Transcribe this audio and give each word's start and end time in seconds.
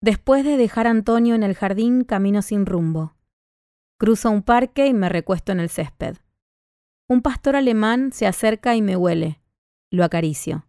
Después 0.00 0.44
de 0.44 0.56
dejar 0.56 0.86
a 0.86 0.90
Antonio 0.90 1.34
en 1.34 1.42
el 1.42 1.54
jardín, 1.54 2.04
camino 2.04 2.40
sin 2.42 2.66
rumbo. 2.66 3.16
Cruzo 3.98 4.30
un 4.30 4.42
parque 4.42 4.86
y 4.86 4.94
me 4.94 5.08
recuesto 5.08 5.50
en 5.50 5.58
el 5.58 5.68
césped. 5.68 6.18
Un 7.08 7.20
pastor 7.20 7.56
alemán 7.56 8.12
se 8.12 8.28
acerca 8.28 8.76
y 8.76 8.82
me 8.82 8.94
huele. 8.96 9.40
Lo 9.90 10.04
acaricio. 10.04 10.66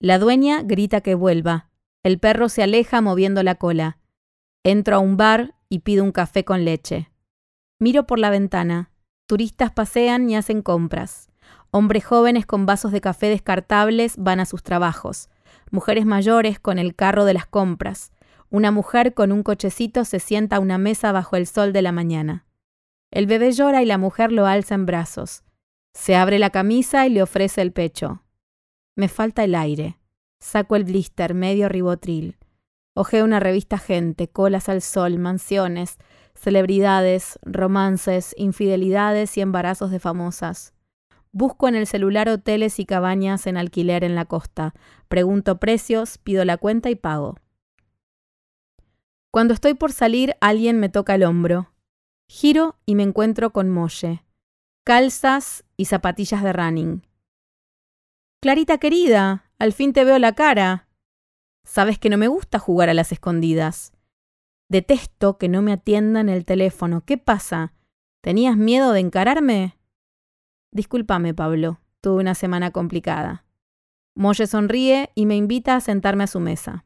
La 0.00 0.18
dueña 0.18 0.62
grita 0.62 1.02
que 1.02 1.14
vuelva. 1.14 1.68
El 2.02 2.18
perro 2.18 2.48
se 2.48 2.62
aleja 2.62 3.02
moviendo 3.02 3.42
la 3.42 3.56
cola. 3.56 3.98
Entro 4.64 4.96
a 4.96 5.00
un 5.00 5.18
bar 5.18 5.54
y 5.68 5.80
pido 5.80 6.02
un 6.02 6.12
café 6.12 6.44
con 6.44 6.64
leche. 6.64 7.10
Miro 7.78 8.06
por 8.06 8.18
la 8.18 8.30
ventana. 8.30 8.90
Turistas 9.26 9.70
pasean 9.70 10.30
y 10.30 10.36
hacen 10.36 10.62
compras. 10.62 11.28
Hombres 11.70 12.06
jóvenes 12.06 12.46
con 12.46 12.64
vasos 12.64 12.90
de 12.90 13.02
café 13.02 13.28
descartables 13.28 14.14
van 14.16 14.40
a 14.40 14.46
sus 14.46 14.62
trabajos. 14.62 15.28
Mujeres 15.70 16.06
mayores 16.06 16.58
con 16.58 16.78
el 16.78 16.94
carro 16.94 17.26
de 17.26 17.34
las 17.34 17.46
compras. 17.46 18.12
Una 18.50 18.72
mujer 18.72 19.14
con 19.14 19.30
un 19.30 19.44
cochecito 19.44 20.04
se 20.04 20.18
sienta 20.18 20.56
a 20.56 20.60
una 20.60 20.76
mesa 20.76 21.12
bajo 21.12 21.36
el 21.36 21.46
sol 21.46 21.72
de 21.72 21.82
la 21.82 21.92
mañana. 21.92 22.46
El 23.12 23.26
bebé 23.26 23.52
llora 23.52 23.80
y 23.80 23.86
la 23.86 23.96
mujer 23.96 24.32
lo 24.32 24.46
alza 24.46 24.74
en 24.74 24.86
brazos. 24.86 25.44
Se 25.94 26.16
abre 26.16 26.40
la 26.40 26.50
camisa 26.50 27.06
y 27.06 27.10
le 27.10 27.22
ofrece 27.22 27.62
el 27.62 27.72
pecho. 27.72 28.24
Me 28.96 29.08
falta 29.08 29.44
el 29.44 29.54
aire. 29.54 29.98
Saco 30.40 30.74
el 30.74 30.82
blister, 30.82 31.32
medio 31.32 31.68
ribotril. 31.68 32.38
Ojeo 32.94 33.24
una 33.24 33.38
revista 33.38 33.78
gente, 33.78 34.28
colas 34.28 34.68
al 34.68 34.82
sol, 34.82 35.18
mansiones, 35.18 35.98
celebridades, 36.34 37.38
romances, 37.42 38.34
infidelidades 38.36 39.36
y 39.36 39.42
embarazos 39.42 39.92
de 39.92 40.00
famosas. 40.00 40.74
Busco 41.30 41.68
en 41.68 41.76
el 41.76 41.86
celular 41.86 42.28
hoteles 42.28 42.80
y 42.80 42.84
cabañas 42.84 43.46
en 43.46 43.56
alquiler 43.56 44.02
en 44.02 44.16
la 44.16 44.24
costa. 44.24 44.74
Pregunto 45.06 45.60
precios, 45.60 46.18
pido 46.18 46.44
la 46.44 46.56
cuenta 46.56 46.90
y 46.90 46.96
pago. 46.96 47.36
Cuando 49.32 49.54
estoy 49.54 49.74
por 49.74 49.92
salir, 49.92 50.36
alguien 50.40 50.80
me 50.80 50.88
toca 50.88 51.14
el 51.14 51.22
hombro. 51.22 51.72
Giro 52.28 52.76
y 52.84 52.96
me 52.96 53.04
encuentro 53.04 53.52
con 53.52 53.70
Molle. 53.70 54.24
Calzas 54.84 55.64
y 55.76 55.84
zapatillas 55.84 56.42
de 56.42 56.52
running. 56.52 57.06
Clarita 58.42 58.78
querida, 58.78 59.50
al 59.58 59.72
fin 59.72 59.92
te 59.92 60.04
veo 60.04 60.18
la 60.18 60.34
cara. 60.34 60.88
Sabes 61.64 61.98
que 61.98 62.08
no 62.08 62.16
me 62.16 62.26
gusta 62.26 62.58
jugar 62.58 62.88
a 62.88 62.94
las 62.94 63.12
escondidas. 63.12 63.92
Detesto 64.68 65.38
que 65.38 65.48
no 65.48 65.62
me 65.62 65.72
atiendan 65.72 66.28
el 66.28 66.44
teléfono. 66.44 67.04
¿Qué 67.04 67.18
pasa? 67.18 67.74
¿Tenías 68.22 68.56
miedo 68.56 68.92
de 68.92 69.00
encararme? 69.00 69.76
Discúlpame, 70.72 71.34
Pablo. 71.34 71.80
Tuve 72.00 72.20
una 72.20 72.34
semana 72.34 72.70
complicada. 72.70 73.44
Molle 74.16 74.46
sonríe 74.46 75.10
y 75.14 75.26
me 75.26 75.36
invita 75.36 75.76
a 75.76 75.80
sentarme 75.80 76.24
a 76.24 76.28
su 76.28 76.40
mesa. 76.40 76.84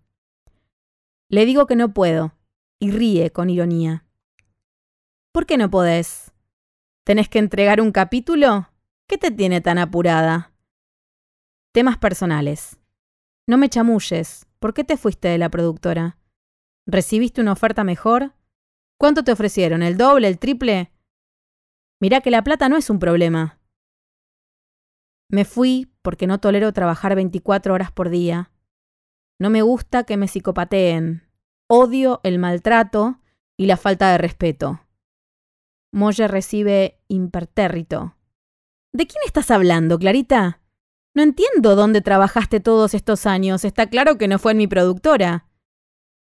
Le 1.29 1.47
digo 1.47 1.67
que 1.67 1.77
no 1.77 1.95
puedo, 1.95 2.35
y 2.79 2.91
ríe 2.91 3.31
con 3.31 3.51
ironía. 3.51 4.05
¿Por 5.33 5.47
qué 5.47 5.57
no 5.57 5.71
podés? 5.71 6.33
¿Tenés 7.05 7.29
que 7.29 7.39
entregar 7.39 7.81
un 7.81 7.93
capítulo? 7.93 8.69
¿Qué 9.09 9.19
te 9.19 9.31
tiene 9.31 9.61
tan 9.61 9.79
apurada? 9.79 10.53
Temas 11.73 11.99
personales. 11.99 12.79
No 13.47 13.59
me 13.59 13.69
chamulles. 13.69 14.47
¿Por 14.59 14.73
qué 14.73 14.85
te 14.85 14.97
fuiste 14.97 15.29
de 15.29 15.39
la 15.39 15.51
productora? 15.51 16.19
¿Recibiste 16.87 17.41
una 17.41 17.53
oferta 17.53 17.85
mejor? 17.85 18.33
¿Cuánto 18.99 19.25
te 19.25 19.33
ofrecieron? 19.33 19.83
¿El 19.83 19.97
doble? 19.97 20.29
¿El 20.29 20.39
triple? 20.39 20.93
Mirá 22.01 22.21
que 22.21 22.31
la 22.31 22.45
plata 22.45 22.69
no 22.69 22.77
es 22.77 22.89
un 22.91 22.99
problema. 22.99 23.59
Me 25.31 25.45
fui 25.45 25.91
porque 26.03 26.27
no 26.27 26.39
tolero 26.39 26.73
trabajar 26.73 27.15
24 27.15 27.75
horas 27.75 27.91
por 27.91 28.09
día. 28.09 28.51
No 29.39 29.51
me 29.51 29.63
gusta 29.63 30.05
que 30.05 30.17
me 30.17 30.29
psicopateen. 30.29 31.23
Odio 31.69 32.21
el 32.23 32.39
maltrato 32.39 33.21
y 33.57 33.67
la 33.67 33.77
falta 33.77 34.13
de 34.13 34.19
respeto. 34.19 34.81
Molle 35.93 36.29
recibe 36.29 37.01
impertérrito. 37.09 38.17
¿De 38.93 39.07
quién 39.07 39.23
estás 39.27 39.51
hablando, 39.51 39.99
Clarita? 39.99 40.61
No 41.15 41.23
entiendo 41.23 41.77
dónde 41.77 42.01
trabajaste 42.01 42.61
todos 42.61 42.95
estos 42.95 43.27
años. 43.27 43.65
Está 43.65 43.89
claro 43.89 44.19
que 44.19 44.29
no 44.29 44.39
fue 44.39 44.53
en 44.53 44.59
mi 44.59 44.67
productora. 44.67 45.47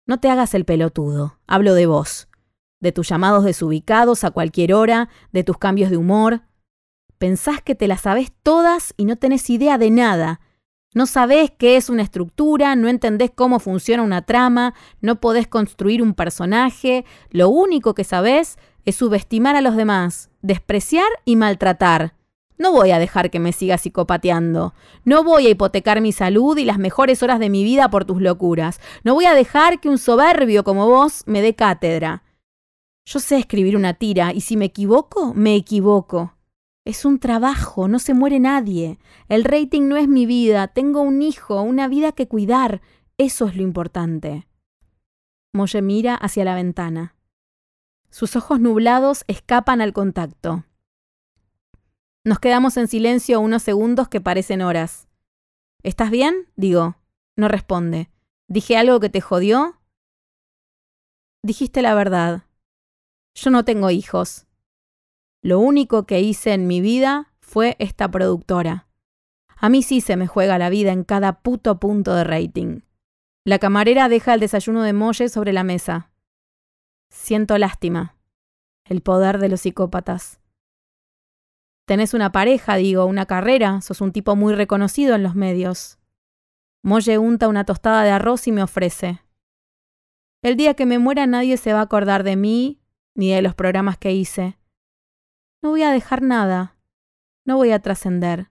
No 0.06 0.18
te 0.18 0.28
hagas 0.28 0.54
el 0.54 0.64
pelotudo. 0.64 1.38
Hablo 1.46 1.74
de 1.74 1.86
vos. 1.86 2.28
De 2.80 2.90
tus 2.90 3.08
llamados 3.08 3.44
desubicados 3.44 4.24
a 4.24 4.32
cualquier 4.32 4.74
hora, 4.74 5.08
de 5.30 5.44
tus 5.44 5.58
cambios 5.58 5.90
de 5.90 5.96
humor. 5.96 6.42
Pensás 7.18 7.62
que 7.62 7.76
te 7.76 7.86
las 7.86 8.00
sabés 8.00 8.32
todas 8.42 8.94
y 8.96 9.04
no 9.04 9.14
tenés 9.16 9.48
idea 9.48 9.78
de 9.78 9.90
nada. 9.92 10.40
No 10.94 11.06
sabés 11.06 11.50
qué 11.50 11.76
es 11.76 11.88
una 11.88 12.02
estructura, 12.02 12.76
no 12.76 12.88
entendés 12.88 13.30
cómo 13.34 13.60
funciona 13.60 14.02
una 14.02 14.22
trama, 14.22 14.74
no 15.00 15.20
podés 15.20 15.48
construir 15.48 16.02
un 16.02 16.12
personaje, 16.12 17.04
lo 17.30 17.48
único 17.48 17.94
que 17.94 18.04
sabés 18.04 18.58
es 18.84 18.96
subestimar 18.96 19.56
a 19.56 19.62
los 19.62 19.76
demás, 19.76 20.30
despreciar 20.42 21.08
y 21.24 21.36
maltratar. 21.36 22.14
No 22.58 22.72
voy 22.72 22.90
a 22.90 22.98
dejar 22.98 23.30
que 23.30 23.40
me 23.40 23.52
sigas 23.52 23.80
psicopateando. 23.80 24.74
No 25.04 25.24
voy 25.24 25.46
a 25.46 25.50
hipotecar 25.50 26.00
mi 26.00 26.12
salud 26.12 26.56
y 26.58 26.64
las 26.64 26.78
mejores 26.78 27.22
horas 27.22 27.40
de 27.40 27.48
mi 27.50 27.64
vida 27.64 27.90
por 27.90 28.04
tus 28.04 28.20
locuras. 28.20 28.78
No 29.02 29.14
voy 29.14 29.24
a 29.24 29.34
dejar 29.34 29.80
que 29.80 29.88
un 29.88 29.98
soberbio 29.98 30.62
como 30.62 30.86
vos 30.86 31.22
me 31.26 31.42
dé 31.42 31.54
cátedra. 31.54 32.22
Yo 33.04 33.18
sé 33.18 33.38
escribir 33.38 33.76
una 33.76 33.94
tira 33.94 34.32
y 34.32 34.42
si 34.42 34.56
me 34.56 34.66
equivoco, 34.66 35.32
me 35.34 35.56
equivoco. 35.56 36.34
Es 36.84 37.04
un 37.04 37.20
trabajo, 37.20 37.86
no 37.86 37.98
se 38.00 38.12
muere 38.12 38.40
nadie. 38.40 38.98
El 39.28 39.44
rating 39.44 39.82
no 39.82 39.96
es 39.96 40.08
mi 40.08 40.26
vida, 40.26 40.68
tengo 40.68 41.00
un 41.02 41.22
hijo, 41.22 41.62
una 41.62 41.86
vida 41.86 42.12
que 42.12 42.26
cuidar. 42.26 42.82
Eso 43.18 43.46
es 43.46 43.56
lo 43.56 43.62
importante. 43.62 44.48
Molle 45.52 45.80
mira 45.80 46.16
hacia 46.16 46.44
la 46.44 46.56
ventana. 46.56 47.14
Sus 48.10 48.34
ojos 48.34 48.58
nublados 48.58 49.24
escapan 49.28 49.80
al 49.80 49.92
contacto. 49.92 50.64
Nos 52.24 52.40
quedamos 52.40 52.76
en 52.76 52.88
silencio 52.88 53.40
unos 53.40 53.62
segundos 53.62 54.08
que 54.08 54.20
parecen 54.20 54.62
horas. 54.62 55.08
¿Estás 55.82 56.10
bien? 56.10 56.48
Digo. 56.56 56.96
No 57.36 57.48
responde. 57.48 58.10
¿Dije 58.48 58.76
algo 58.76 59.00
que 59.00 59.08
te 59.08 59.20
jodió? 59.20 59.80
Dijiste 61.42 61.80
la 61.80 61.94
verdad. 61.94 62.44
Yo 63.34 63.50
no 63.50 63.64
tengo 63.64 63.90
hijos. 63.90 64.46
Lo 65.42 65.58
único 65.58 66.06
que 66.06 66.20
hice 66.20 66.52
en 66.52 66.68
mi 66.68 66.80
vida 66.80 67.32
fue 67.40 67.74
esta 67.80 68.08
productora. 68.08 68.86
A 69.56 69.68
mí 69.68 69.82
sí 69.82 70.00
se 70.00 70.16
me 70.16 70.28
juega 70.28 70.56
la 70.56 70.70
vida 70.70 70.92
en 70.92 71.02
cada 71.02 71.40
puto 71.40 71.80
punto 71.80 72.14
de 72.14 72.24
rating. 72.24 72.80
La 73.44 73.58
camarera 73.58 74.08
deja 74.08 74.34
el 74.34 74.40
desayuno 74.40 74.82
de 74.82 74.92
Molle 74.92 75.28
sobre 75.28 75.52
la 75.52 75.64
mesa. 75.64 76.12
Siento 77.10 77.58
lástima. 77.58 78.16
El 78.84 79.02
poder 79.02 79.38
de 79.38 79.48
los 79.48 79.62
psicópatas. 79.62 80.40
Tenés 81.86 82.14
una 82.14 82.30
pareja, 82.30 82.76
digo, 82.76 83.04
una 83.06 83.26
carrera, 83.26 83.80
sos 83.80 84.00
un 84.00 84.12
tipo 84.12 84.36
muy 84.36 84.54
reconocido 84.54 85.16
en 85.16 85.24
los 85.24 85.34
medios. 85.34 85.98
Molle 86.84 87.18
unta 87.18 87.48
una 87.48 87.64
tostada 87.64 88.04
de 88.04 88.10
arroz 88.10 88.46
y 88.46 88.52
me 88.52 88.62
ofrece. 88.62 89.20
El 90.42 90.56
día 90.56 90.74
que 90.74 90.86
me 90.86 91.00
muera 91.00 91.26
nadie 91.26 91.56
se 91.56 91.72
va 91.72 91.80
a 91.80 91.82
acordar 91.82 92.22
de 92.22 92.36
mí 92.36 92.80
ni 93.14 93.32
de 93.32 93.42
los 93.42 93.54
programas 93.56 93.98
que 93.98 94.12
hice. 94.12 94.56
No 95.62 95.70
voy 95.70 95.82
a 95.82 95.92
dejar 95.92 96.22
nada. 96.22 96.76
No 97.46 97.56
voy 97.56 97.70
a 97.70 97.80
trascender. 97.80 98.50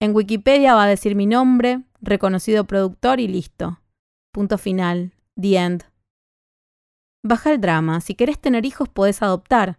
En 0.00 0.14
Wikipedia 0.14 0.74
va 0.74 0.84
a 0.84 0.88
decir 0.88 1.14
mi 1.14 1.26
nombre, 1.26 1.82
reconocido 2.02 2.64
productor 2.66 3.20
y 3.20 3.28
listo. 3.28 3.80
Punto 4.32 4.58
final. 4.58 5.12
The 5.40 5.56
end. 5.56 5.84
Baja 7.22 7.52
el 7.52 7.60
drama. 7.60 8.00
Si 8.00 8.14
querés 8.14 8.38
tener 8.38 8.66
hijos 8.66 8.88
podés 8.88 9.22
adoptar. 9.22 9.78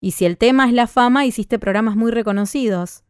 Y 0.00 0.12
si 0.12 0.26
el 0.26 0.36
tema 0.36 0.66
es 0.66 0.74
la 0.74 0.86
fama, 0.86 1.24
hiciste 1.24 1.58
programas 1.58 1.96
muy 1.96 2.10
reconocidos. 2.10 3.04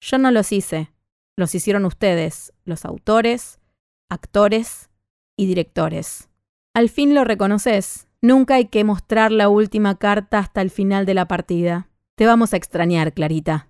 Yo 0.00 0.18
no 0.18 0.30
los 0.30 0.52
hice. 0.52 0.90
Los 1.36 1.54
hicieron 1.54 1.84
ustedes, 1.84 2.52
los 2.64 2.84
autores, 2.84 3.60
actores 4.08 4.90
y 5.36 5.46
directores. 5.46 6.28
Al 6.74 6.88
fin 6.88 7.14
lo 7.14 7.24
reconoces. 7.24 8.09
Nunca 8.22 8.56
hay 8.56 8.66
que 8.66 8.84
mostrar 8.84 9.32
la 9.32 9.48
última 9.48 9.96
carta 9.96 10.38
hasta 10.38 10.60
el 10.60 10.70
final 10.70 11.06
de 11.06 11.14
la 11.14 11.26
partida. 11.26 11.88
Te 12.16 12.26
vamos 12.26 12.52
a 12.52 12.58
extrañar, 12.58 13.14
Clarita. 13.14 13.68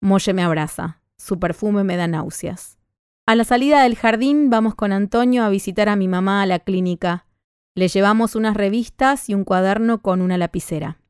Molle 0.00 0.32
me 0.32 0.42
abraza. 0.42 1.02
Su 1.18 1.38
perfume 1.38 1.84
me 1.84 1.96
da 1.96 2.06
náuseas. 2.06 2.78
A 3.26 3.34
la 3.34 3.44
salida 3.44 3.82
del 3.82 3.96
jardín 3.96 4.48
vamos 4.48 4.74
con 4.74 4.92
Antonio 4.92 5.44
a 5.44 5.50
visitar 5.50 5.88
a 5.88 5.96
mi 5.96 6.08
mamá 6.08 6.42
a 6.42 6.46
la 6.46 6.60
clínica. 6.60 7.26
Le 7.74 7.88
llevamos 7.88 8.36
unas 8.36 8.56
revistas 8.56 9.28
y 9.28 9.34
un 9.34 9.44
cuaderno 9.44 10.00
con 10.00 10.22
una 10.22 10.38
lapicera. 10.38 11.00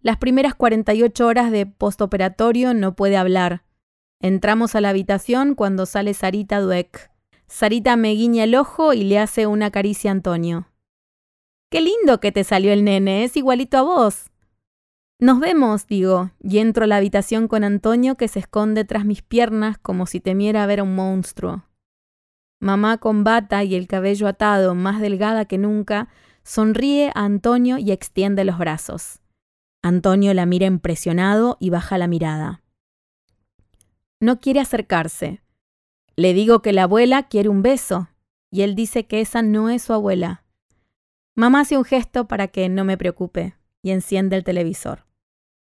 Las 0.00 0.16
primeras 0.16 0.54
48 0.54 1.26
horas 1.26 1.52
de 1.52 1.66
postoperatorio 1.66 2.74
no 2.74 2.96
puede 2.96 3.16
hablar. 3.16 3.62
Entramos 4.20 4.74
a 4.74 4.80
la 4.80 4.88
habitación 4.88 5.54
cuando 5.54 5.86
sale 5.86 6.14
Sarita 6.14 6.60
Dueck. 6.60 7.12
Sarita 7.46 7.96
me 7.96 8.10
guiña 8.12 8.44
el 8.44 8.56
ojo 8.56 8.94
y 8.94 9.04
le 9.04 9.18
hace 9.18 9.46
una 9.46 9.70
caricia 9.70 10.10
a 10.10 10.12
Antonio. 10.12 10.68
Qué 11.70 11.82
lindo 11.82 12.18
que 12.18 12.32
te 12.32 12.44
salió 12.44 12.72
el 12.72 12.84
nene, 12.84 13.24
es 13.24 13.36
igualito 13.36 13.76
a 13.76 13.82
vos. 13.82 14.30
Nos 15.20 15.38
vemos, 15.38 15.86
digo, 15.86 16.30
y 16.40 16.58
entro 16.58 16.84
a 16.84 16.86
la 16.86 16.96
habitación 16.96 17.46
con 17.46 17.62
Antonio 17.62 18.16
que 18.16 18.28
se 18.28 18.38
esconde 18.38 18.84
tras 18.84 19.04
mis 19.04 19.20
piernas 19.20 19.76
como 19.76 20.06
si 20.06 20.20
temiera 20.20 20.64
ver 20.64 20.80
a 20.80 20.84
un 20.84 20.94
monstruo. 20.94 21.64
Mamá 22.60 22.98
con 22.98 23.22
bata 23.22 23.64
y 23.64 23.74
el 23.74 23.86
cabello 23.86 24.28
atado, 24.28 24.74
más 24.74 25.00
delgada 25.00 25.44
que 25.44 25.58
nunca, 25.58 26.08
sonríe 26.42 27.10
a 27.14 27.24
Antonio 27.24 27.76
y 27.76 27.92
extiende 27.92 28.44
los 28.44 28.58
brazos. 28.58 29.20
Antonio 29.82 30.32
la 30.34 30.46
mira 30.46 30.66
impresionado 30.66 31.58
y 31.60 31.70
baja 31.70 31.98
la 31.98 32.08
mirada. 32.08 32.62
No 34.20 34.40
quiere 34.40 34.60
acercarse. 34.60 35.42
Le 36.16 36.32
digo 36.32 36.62
que 36.62 36.72
la 36.72 36.84
abuela 36.84 37.24
quiere 37.24 37.48
un 37.48 37.62
beso, 37.62 38.08
y 38.50 38.62
él 38.62 38.74
dice 38.74 39.06
que 39.06 39.20
esa 39.20 39.42
no 39.42 39.68
es 39.68 39.82
su 39.82 39.92
abuela. 39.92 40.44
Mamá 41.38 41.60
hace 41.60 41.78
un 41.78 41.84
gesto 41.84 42.26
para 42.26 42.48
que 42.48 42.68
no 42.68 42.84
me 42.84 42.98
preocupe 42.98 43.54
y 43.80 43.92
enciende 43.92 44.34
el 44.34 44.42
televisor. 44.42 45.06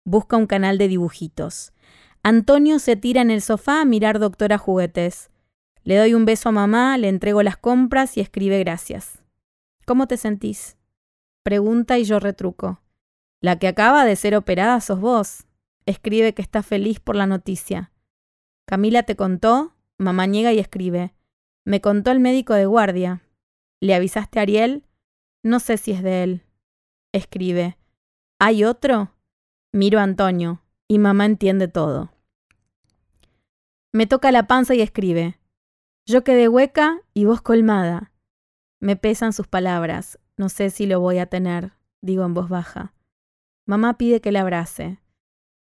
Busca 0.05 0.37
un 0.37 0.45
canal 0.45 0.77
de 0.77 0.87
dibujitos. 0.87 1.73
Antonio 2.21 2.77
se 2.77 2.95
tira 2.95 3.23
en 3.23 3.31
el 3.31 3.41
sofá 3.41 3.81
a 3.81 3.85
mirar 3.85 4.19
Doctora 4.19 4.59
Juguetes. 4.59 5.31
Le 5.83 5.97
doy 5.97 6.13
un 6.13 6.25
beso 6.25 6.49
a 6.49 6.51
mamá, 6.51 6.95
le 6.99 7.09
entrego 7.09 7.41
las 7.41 7.57
compras 7.57 8.17
y 8.17 8.21
escribe 8.21 8.59
gracias. 8.59 9.23
¿Cómo 9.87 10.05
te 10.05 10.17
sentís? 10.17 10.77
Pregunta 11.41 11.97
y 11.97 12.03
yo 12.03 12.19
retruco. 12.19 12.79
La 13.41 13.57
que 13.57 13.67
acaba 13.67 14.05
de 14.05 14.15
ser 14.15 14.35
operada 14.35 14.79
sos 14.79 14.99
vos. 14.99 15.47
Escribe 15.87 16.35
que 16.35 16.43
está 16.43 16.61
feliz 16.61 16.99
por 16.99 17.15
la 17.15 17.25
noticia. 17.25 17.91
Camila 18.67 19.01
te 19.01 19.15
contó, 19.15 19.73
mamá 19.97 20.27
niega 20.27 20.53
y 20.53 20.59
escribe. 20.59 21.15
Me 21.65 21.81
contó 21.81 22.11
el 22.11 22.19
médico 22.19 22.53
de 22.53 22.67
guardia. 22.67 23.23
¿Le 23.81 23.95
avisaste 23.95 24.37
a 24.37 24.43
Ariel? 24.43 24.85
No 25.43 25.59
sé 25.59 25.77
si 25.77 25.91
es 25.91 26.01
de 26.01 26.23
él. 26.23 26.45
Escribe. 27.11 27.77
¿Hay 28.39 28.63
otro? 28.63 29.11
Miro 29.73 29.99
a 29.99 30.03
Antonio, 30.03 30.63
y 30.87 30.99
mamá 30.99 31.25
entiende 31.25 31.67
todo. 31.67 32.13
Me 33.91 34.07
toca 34.07 34.31
la 34.31 34.47
panza 34.47 34.73
y 34.73 34.81
escribe. 34.81 35.37
Yo 36.05 36.23
quedé 36.23 36.47
hueca 36.47 37.01
y 37.13 37.25
vos 37.25 37.41
colmada. 37.41 38.13
Me 38.79 38.95
pesan 38.95 39.33
sus 39.33 39.47
palabras. 39.47 40.17
No 40.37 40.49
sé 40.49 40.69
si 40.69 40.85
lo 40.85 40.99
voy 40.99 41.19
a 41.19 41.27
tener, 41.27 41.73
digo 42.01 42.23
en 42.25 42.33
voz 42.33 42.49
baja. 42.49 42.93
Mamá 43.65 43.97
pide 43.97 44.21
que 44.21 44.31
la 44.31 44.41
abrace. 44.41 44.99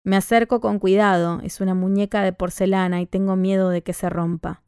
Me 0.04 0.16
acerco 0.16 0.60
con 0.60 0.78
cuidado, 0.78 1.40
es 1.42 1.60
una 1.60 1.74
muñeca 1.74 2.22
de 2.22 2.34
porcelana 2.34 3.00
y 3.00 3.06
tengo 3.06 3.36
miedo 3.36 3.70
de 3.70 3.82
que 3.82 3.94
se 3.94 4.10
rompa. 4.10 4.62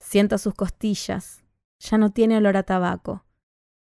Siento 0.00 0.38
sus 0.38 0.54
costillas, 0.54 1.44
ya 1.78 1.98
no 1.98 2.10
tiene 2.10 2.38
olor 2.38 2.56
a 2.56 2.62
tabaco. 2.62 3.24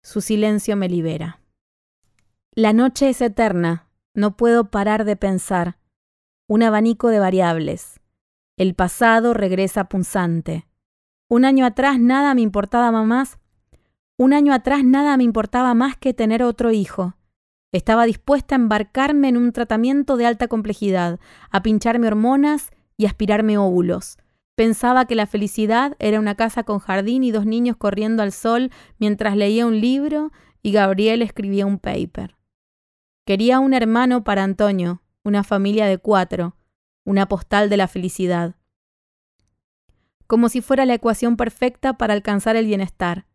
Su 0.06 0.20
silencio 0.20 0.76
me 0.76 0.90
libera. 0.90 1.40
La 2.52 2.74
noche 2.74 3.08
es 3.08 3.22
eterna, 3.22 3.88
no 4.14 4.36
puedo 4.36 4.70
parar 4.70 5.06
de 5.06 5.16
pensar. 5.16 5.78
Un 6.46 6.62
abanico 6.62 7.08
de 7.08 7.20
variables. 7.20 8.02
El 8.58 8.76
pasado 8.76 9.34
regresa 9.34 9.86
punzante. 9.86 10.68
Un 11.30 11.46
año 11.46 11.66
atrás 11.66 12.00
nada 12.00 12.34
me 12.34 12.42
importaba 12.42 12.92
más. 12.92 13.40
Un 14.18 14.34
año 14.34 14.54
atrás 14.54 14.84
nada 14.84 15.16
me 15.16 15.24
importaba 15.24 15.74
más 15.74 15.96
que 15.96 16.14
tener 16.14 16.44
otro 16.44 16.72
hijo. 16.72 17.16
Estaba 17.72 18.06
dispuesta 18.06 18.56
a 18.56 18.60
embarcarme 18.60 19.30
en 19.30 19.38
un 19.38 19.54
tratamiento 19.54 20.18
de 20.18 20.26
alta 20.26 20.50
complejidad, 20.50 21.18
a 21.50 21.64
pincharme 21.64 22.08
hormonas 22.08 22.72
y 22.98 23.06
aspirarme 23.06 23.58
óvulos. 23.58 24.18
Pensaba 24.56 25.06
que 25.06 25.16
la 25.16 25.26
felicidad 25.26 25.96
era 25.98 26.20
una 26.20 26.36
casa 26.36 26.64
con 26.64 26.80
jardín 26.80 27.24
y 27.24 27.32
dos 27.32 27.46
niños 27.46 27.76
corriendo 27.76 28.22
al 28.22 28.32
sol 28.32 28.70
mientras 29.00 29.36
leía 29.36 29.66
un 29.66 29.82
libro 29.82 30.32
y 30.62 30.72
Gabriel 30.72 31.24
escribía 31.24 31.66
un 31.66 31.80
paper. 31.80 32.38
Quería 33.26 33.60
un 33.60 33.74
hermano 33.74 34.24
para 34.24 34.44
Antonio, 34.44 35.02
una 35.24 35.44
familia 35.44 35.88
de 35.88 35.98
cuatro, 35.98 36.56
una 37.04 37.28
postal 37.28 37.70
de 37.70 37.78
la 37.78 37.88
felicidad. 37.88 38.56
Como 40.28 40.50
si 40.50 40.62
fuera 40.62 40.86
la 40.86 40.94
ecuación 40.94 41.36
perfecta 41.36 41.98
para 41.98 42.14
alcanzar 42.14 42.56
el 42.56 42.68
bienestar. 42.68 43.28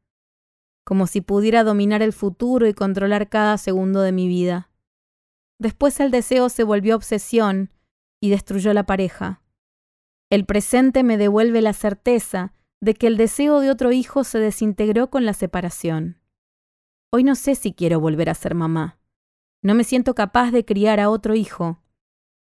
Como 0.85 1.07
si 1.07 1.21
pudiera 1.21 1.65
dominar 1.65 2.01
el 2.01 2.13
futuro 2.13 2.67
y 2.67 2.75
controlar 2.75 3.29
cada 3.29 3.59
segundo 3.59 4.03
de 4.03 4.13
mi 4.13 4.29
vida. 4.29 4.71
Después 5.59 5.99
el 5.99 6.13
deseo 6.13 6.49
se 6.49 6.63
volvió 6.63 6.95
obsesión 6.95 7.73
y 8.21 8.31
destruyó 8.31 8.73
la 8.73 8.85
pareja. 8.85 9.43
El 10.31 10.45
presente 10.45 11.03
me 11.05 11.17
devuelve 11.17 11.63
la 11.63 11.73
certeza 11.73 12.53
de 12.83 12.93
que 12.93 13.07
el 13.07 13.17
deseo 13.17 13.61
de 13.61 13.71
otro 13.71 13.93
hijo 13.93 14.25
se 14.25 14.39
desintegró 14.39 15.09
con 15.09 15.25
la 15.25 15.33
separación. 15.33 16.21
Hoy 17.11 17.25
no 17.25 17.35
sé 17.35 17.55
si 17.55 17.73
quiero 17.73 17.99
volver 17.99 18.29
a 18.29 18.35
ser 18.35 18.55
mamá. 18.55 18.99
No 19.63 19.75
me 19.75 19.85
siento 19.85 20.15
capaz 20.15 20.51
de 20.51 20.67
criar 20.67 21.01
a 21.01 21.09
otro 21.09 21.35
hijo. 21.35 21.83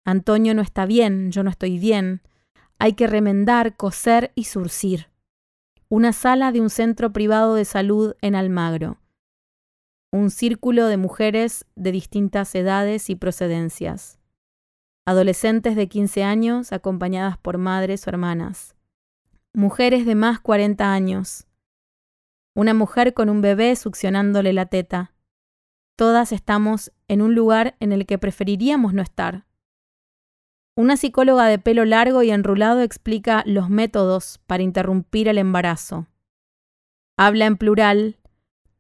Antonio 0.05 0.55
no 0.55 0.63
está 0.63 0.87
bien, 0.87 1.31
yo 1.31 1.45
no 1.45 1.51
estoy 1.51 1.79
bien. 1.79 2.23
Hay 2.81 2.95
que 2.95 3.07
remendar, 3.07 3.77
coser 3.77 4.33
y 4.35 4.45
surcir. 4.45 5.11
Una 5.89 6.13
sala 6.13 6.51
de 6.51 6.61
un 6.61 6.71
centro 6.71 7.13
privado 7.13 7.55
de 7.55 7.65
salud 7.65 8.17
en 8.21 8.35
Almagro. 8.35 8.99
Un 10.11 10.31
círculo 10.31 10.89
de 10.89 10.97
mujeres 10.97 11.65
de 11.77 11.93
distintas 11.93 12.53
edades 12.57 13.09
y 13.09 13.15
procedencias 13.15 14.18
adolescentes 15.09 15.75
de 15.75 15.89
15 15.89 16.23
años 16.23 16.71
acompañadas 16.71 17.39
por 17.39 17.57
madres 17.57 18.07
o 18.07 18.11
hermanas, 18.11 18.77
mujeres 19.55 20.05
de 20.05 20.15
más 20.15 20.39
40 20.39 20.93
años, 20.93 21.47
una 22.55 22.75
mujer 22.75 23.15
con 23.15 23.31
un 23.31 23.41
bebé 23.41 23.75
succionándole 23.77 24.53
la 24.53 24.67
teta. 24.67 25.15
Todas 25.97 26.31
estamos 26.31 26.93
en 27.09 27.23
un 27.23 27.35
lugar 27.35 27.75
en 27.81 27.93
el 27.93 28.05
que 28.05 28.19
preferiríamos 28.19 28.93
no 28.93 29.01
estar. 29.01 29.47
Una 30.77 30.99
psicóloga 30.99 31.47
de 31.47 31.59
pelo 31.59 31.87
largo 31.87 32.23
y 32.23 32.31
enrulado 32.31 32.83
explica 32.83 33.43
los 33.47 33.71
métodos 33.71 34.43
para 34.47 34.63
interrumpir 34.63 35.29
el 35.29 35.39
embarazo. 35.39 36.07
Habla 37.17 37.47
en 37.47 37.57
plural 37.57 38.19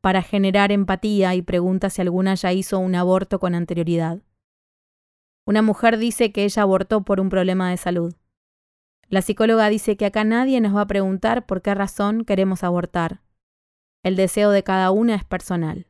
para 0.02 0.20
generar 0.20 0.72
empatía 0.72 1.34
y 1.34 1.40
pregunta 1.40 1.88
si 1.88 2.02
alguna 2.02 2.34
ya 2.34 2.52
hizo 2.52 2.78
un 2.78 2.96
aborto 2.96 3.40
con 3.40 3.54
anterioridad. 3.54 4.20
Una 5.48 5.62
mujer 5.62 5.96
dice 5.96 6.30
que 6.30 6.44
ella 6.44 6.60
abortó 6.60 7.00
por 7.06 7.20
un 7.20 7.30
problema 7.30 7.70
de 7.70 7.78
salud. 7.78 8.14
La 9.08 9.22
psicóloga 9.22 9.70
dice 9.70 9.96
que 9.96 10.04
acá 10.04 10.22
nadie 10.22 10.60
nos 10.60 10.76
va 10.76 10.82
a 10.82 10.86
preguntar 10.86 11.46
por 11.46 11.62
qué 11.62 11.74
razón 11.74 12.26
queremos 12.26 12.64
abortar. 12.64 13.22
El 14.02 14.14
deseo 14.14 14.50
de 14.50 14.62
cada 14.62 14.90
una 14.90 15.14
es 15.14 15.24
personal. 15.24 15.86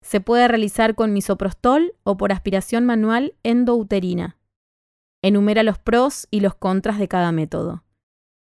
Se 0.00 0.20
puede 0.20 0.46
realizar 0.46 0.94
con 0.94 1.12
misoprostol 1.12 1.96
o 2.04 2.16
por 2.16 2.30
aspiración 2.30 2.86
manual 2.86 3.34
endouterina. 3.42 4.38
Enumera 5.22 5.64
los 5.64 5.80
pros 5.80 6.28
y 6.30 6.38
los 6.38 6.54
contras 6.54 7.00
de 7.00 7.08
cada 7.08 7.32
método. 7.32 7.82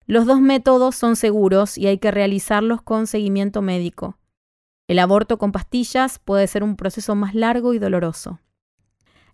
Los 0.08 0.26
dos 0.26 0.42
métodos 0.42 0.96
son 0.96 1.18
seguros 1.18 1.78
y 1.78 1.86
hay 1.86 2.00
que 2.00 2.10
realizarlos 2.10 2.82
con 2.82 3.06
seguimiento 3.06 3.62
médico. 3.62 4.18
El 4.88 4.98
aborto 4.98 5.38
con 5.38 5.52
pastillas 5.52 6.18
puede 6.18 6.48
ser 6.48 6.64
un 6.64 6.78
proceso 6.78 7.14
más 7.14 7.36
largo 7.36 7.76
y 7.76 7.78
doloroso. 7.78 8.40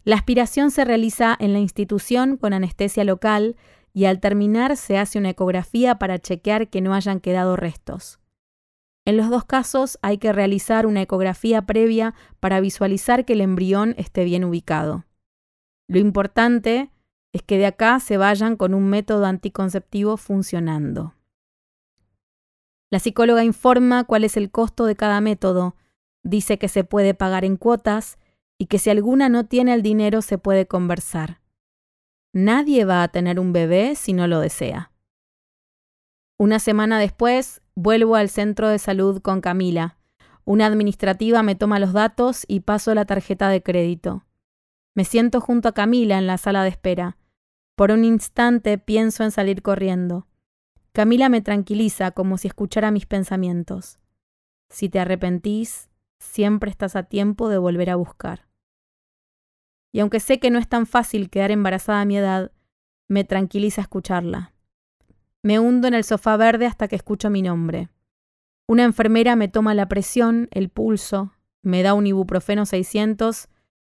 La 0.04 0.16
aspiración 0.16 0.72
se 0.72 0.86
realiza 0.86 1.36
en 1.39 1.54
la 1.54 1.60
institución 1.60 2.38
con 2.38 2.54
anestesia 2.54 3.04
local 3.04 3.56
y 3.94 4.06
al 4.06 4.20
terminar 4.20 4.77
se 4.77 4.98
hace 4.98 5.18
una 5.18 5.32
ecografía 5.32 5.96
para 5.96 6.20
chequear 6.20 6.70
que 6.70 6.82
no 6.82 6.94
hayan 6.94 7.20
quedado 7.20 7.56
restos. 7.56 8.20
En 9.06 9.18
los 9.18 9.30
dos 9.30 9.46
casos 9.46 9.98
hay 10.01 10.18
que 10.18 10.34
realizar 10.34 10.86
una 10.86 11.01
ecografía 11.01 11.62
previa 11.62 12.13
para 12.39 12.60
visualizar 12.60 13.25
que 13.25 13.34
el 13.34 13.42
embrión 13.42 13.96
esté 13.98 14.24
bien 14.25 14.44
ubicado. 14.44 15.06
Lo 15.88 15.98
importante 16.00 16.92
es 17.34 17.42
que 17.42 17.58
de 17.58 17.66
acá 17.66 18.00
se 18.00 18.18
vayan 18.18 18.58
con 18.58 18.74
un 18.74 18.89
método 18.89 19.25
anticonceptivo 19.25 20.18
funcionando. 20.18 21.13
La 22.89 23.00
psicóloga 23.00 23.44
informa 23.44 24.04
cuál 24.04 24.24
es 24.24 24.38
el 24.38 24.51
costo 24.51 24.86
de 24.86 24.96
cada 24.96 25.22
método, 25.22 25.75
dice 26.24 26.58
que 26.58 26.68
se 26.68 26.84
puede 26.84 27.13
pagar 27.13 27.46
en 27.46 27.58
cuotas 27.58 28.18
y 28.57 28.65
que 28.65 28.79
si 28.79 28.89
alguna 28.89 29.29
no 29.29 29.45
tiene 29.45 29.73
el 29.73 29.81
dinero 29.81 30.21
se 30.21 30.37
puede 30.37 30.67
conversar. 30.67 31.41
Nadie 32.33 32.85
va 32.85 33.03
a 33.03 33.07
tener 33.07 33.39
un 33.39 33.53
bebé 33.53 33.95
si 33.95 34.13
no 34.13 34.27
lo 34.27 34.39
desea. 34.39 34.91
Una 36.37 36.59
semana 36.59 36.99
después, 36.99 37.61
vuelvo 37.75 38.15
al 38.15 38.29
centro 38.29 38.69
de 38.69 38.79
salud 38.79 39.21
con 39.21 39.41
Camila. 39.41 39.97
Una 40.45 40.65
administrativa 40.65 41.43
me 41.43 41.55
toma 41.55 41.79
los 41.79 41.93
datos 41.93 42.45
y 42.47 42.61
paso 42.61 42.93
la 42.93 43.05
tarjeta 43.05 43.49
de 43.49 43.63
crédito. 43.63 44.25
Me 44.95 45.03
siento 45.03 45.41
junto 45.41 45.69
a 45.69 45.73
Camila 45.73 46.17
en 46.17 46.27
la 46.27 46.37
sala 46.37 46.63
de 46.63 46.69
espera. 46.69 47.17
Por 47.75 47.91
un 47.91 48.05
instante 48.05 48.77
pienso 48.77 49.23
en 49.23 49.31
salir 49.31 49.61
corriendo. 49.61 50.27
Camila 50.93 51.29
me 51.29 51.41
tranquiliza 51.41 52.11
como 52.11 52.37
si 52.37 52.47
escuchara 52.47 52.89
mis 52.91 53.05
pensamientos. 53.05 53.99
Si 54.69 54.89
te 54.89 54.99
arrepentís, 54.99 55.89
siempre 56.19 56.71
estás 56.71 56.95
a 56.95 57.03
tiempo 57.03 57.49
de 57.49 57.59
volver 57.59 57.91
a 57.91 57.95
buscar 57.95 58.47
y 59.98 60.00
aunque 60.00 60.20
sé 60.20 60.39
que 60.39 60.51
no 60.51 60.60
es 60.60 60.68
tan 60.68 60.86
fácil 60.86 61.32
quedar 61.32 61.50
embarazada 61.50 62.01
a 62.01 62.06
mi 62.06 62.18
edad, 62.18 62.51
me 63.08 63.24
tranquiliza 63.24 63.82
escucharla. 63.82 64.54
Me 65.42 65.58
hundo 65.58 65.88
en 65.88 65.96
el 65.96 66.04
sofá 66.04 66.38
verde 66.38 66.68
hasta 66.68 66.88
que 66.88 66.96
escucho 66.96 67.32
mi 67.32 67.42
nombre. 67.42 67.89
Una 68.68 68.84
enfermera 68.84 69.36
me 69.36 69.48
toma 69.48 69.74
la 69.74 69.89
presión, 69.89 70.50
el 70.51 70.70
pulso, 70.70 71.34
me 71.63 71.82
da 71.82 71.96
un 71.96 72.06
ibuprofeno 72.06 72.68
600 72.68 73.48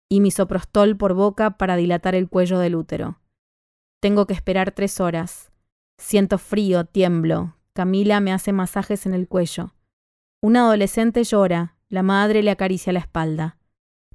y 0.08 0.22
misoprostol 0.22 0.96
por 0.96 1.12
boca 1.12 1.58
para 1.58 1.76
dilatar 1.76 2.14
el 2.14 2.30
cuello 2.30 2.58
del 2.58 2.76
útero. 2.76 3.20
Tengo 4.00 4.26
que 4.26 4.32
esperar 4.32 4.72
tres 4.72 5.00
horas. 5.00 5.52
Siento 5.98 6.38
frío, 6.38 6.86
tiemblo, 6.86 7.58
Camila 7.74 8.20
me 8.20 8.32
hace 8.32 8.54
masajes 8.54 9.04
en 9.04 9.12
el 9.12 9.28
cuello. 9.28 9.74
Un 10.40 10.56
adolescente 10.56 11.22
llora, 11.22 11.76
la 11.90 12.02
madre 12.02 12.42
le 12.42 12.50
acaricia 12.50 12.94
la 12.94 13.00
espalda. 13.00 13.57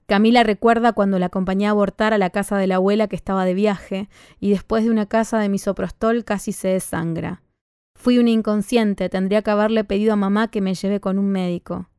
Camila 0.05 0.43
recuerda 0.43 0.93
cuando 0.93 1.17
la 1.17 1.27
acompañé 1.27 1.67
a 1.67 1.71
abortar 1.71 2.13
a 2.13 2.17
la 2.17 2.29
casa 2.29 2.57
de 2.57 2.67
la 2.67 2.75
abuela 2.75 3.07
que 3.07 3.15
estaba 3.15 3.45
de 3.45 3.53
viaje 3.53 4.09
y 4.39 4.49
después 4.49 4.83
de 4.83 4.91
una 4.91 5.05
casa 5.05 5.39
de 5.39 5.49
misoprostol 5.49 6.25
casi 6.25 6.51
se 6.51 6.69
desangra. 6.69 7.41
Fui 7.95 8.17
una 8.17 8.31
inconsciente, 8.31 9.07
tendría 9.07 9.41
que 9.41 9.51
haberle 9.51 9.83
pedido 9.85 10.13
a 10.13 10.17
mamá 10.17 10.49
que 10.49 10.61
me 10.61 10.73
lleve 10.73 10.99
con 10.99 11.17
un 11.17 11.29
médico. 11.29 11.89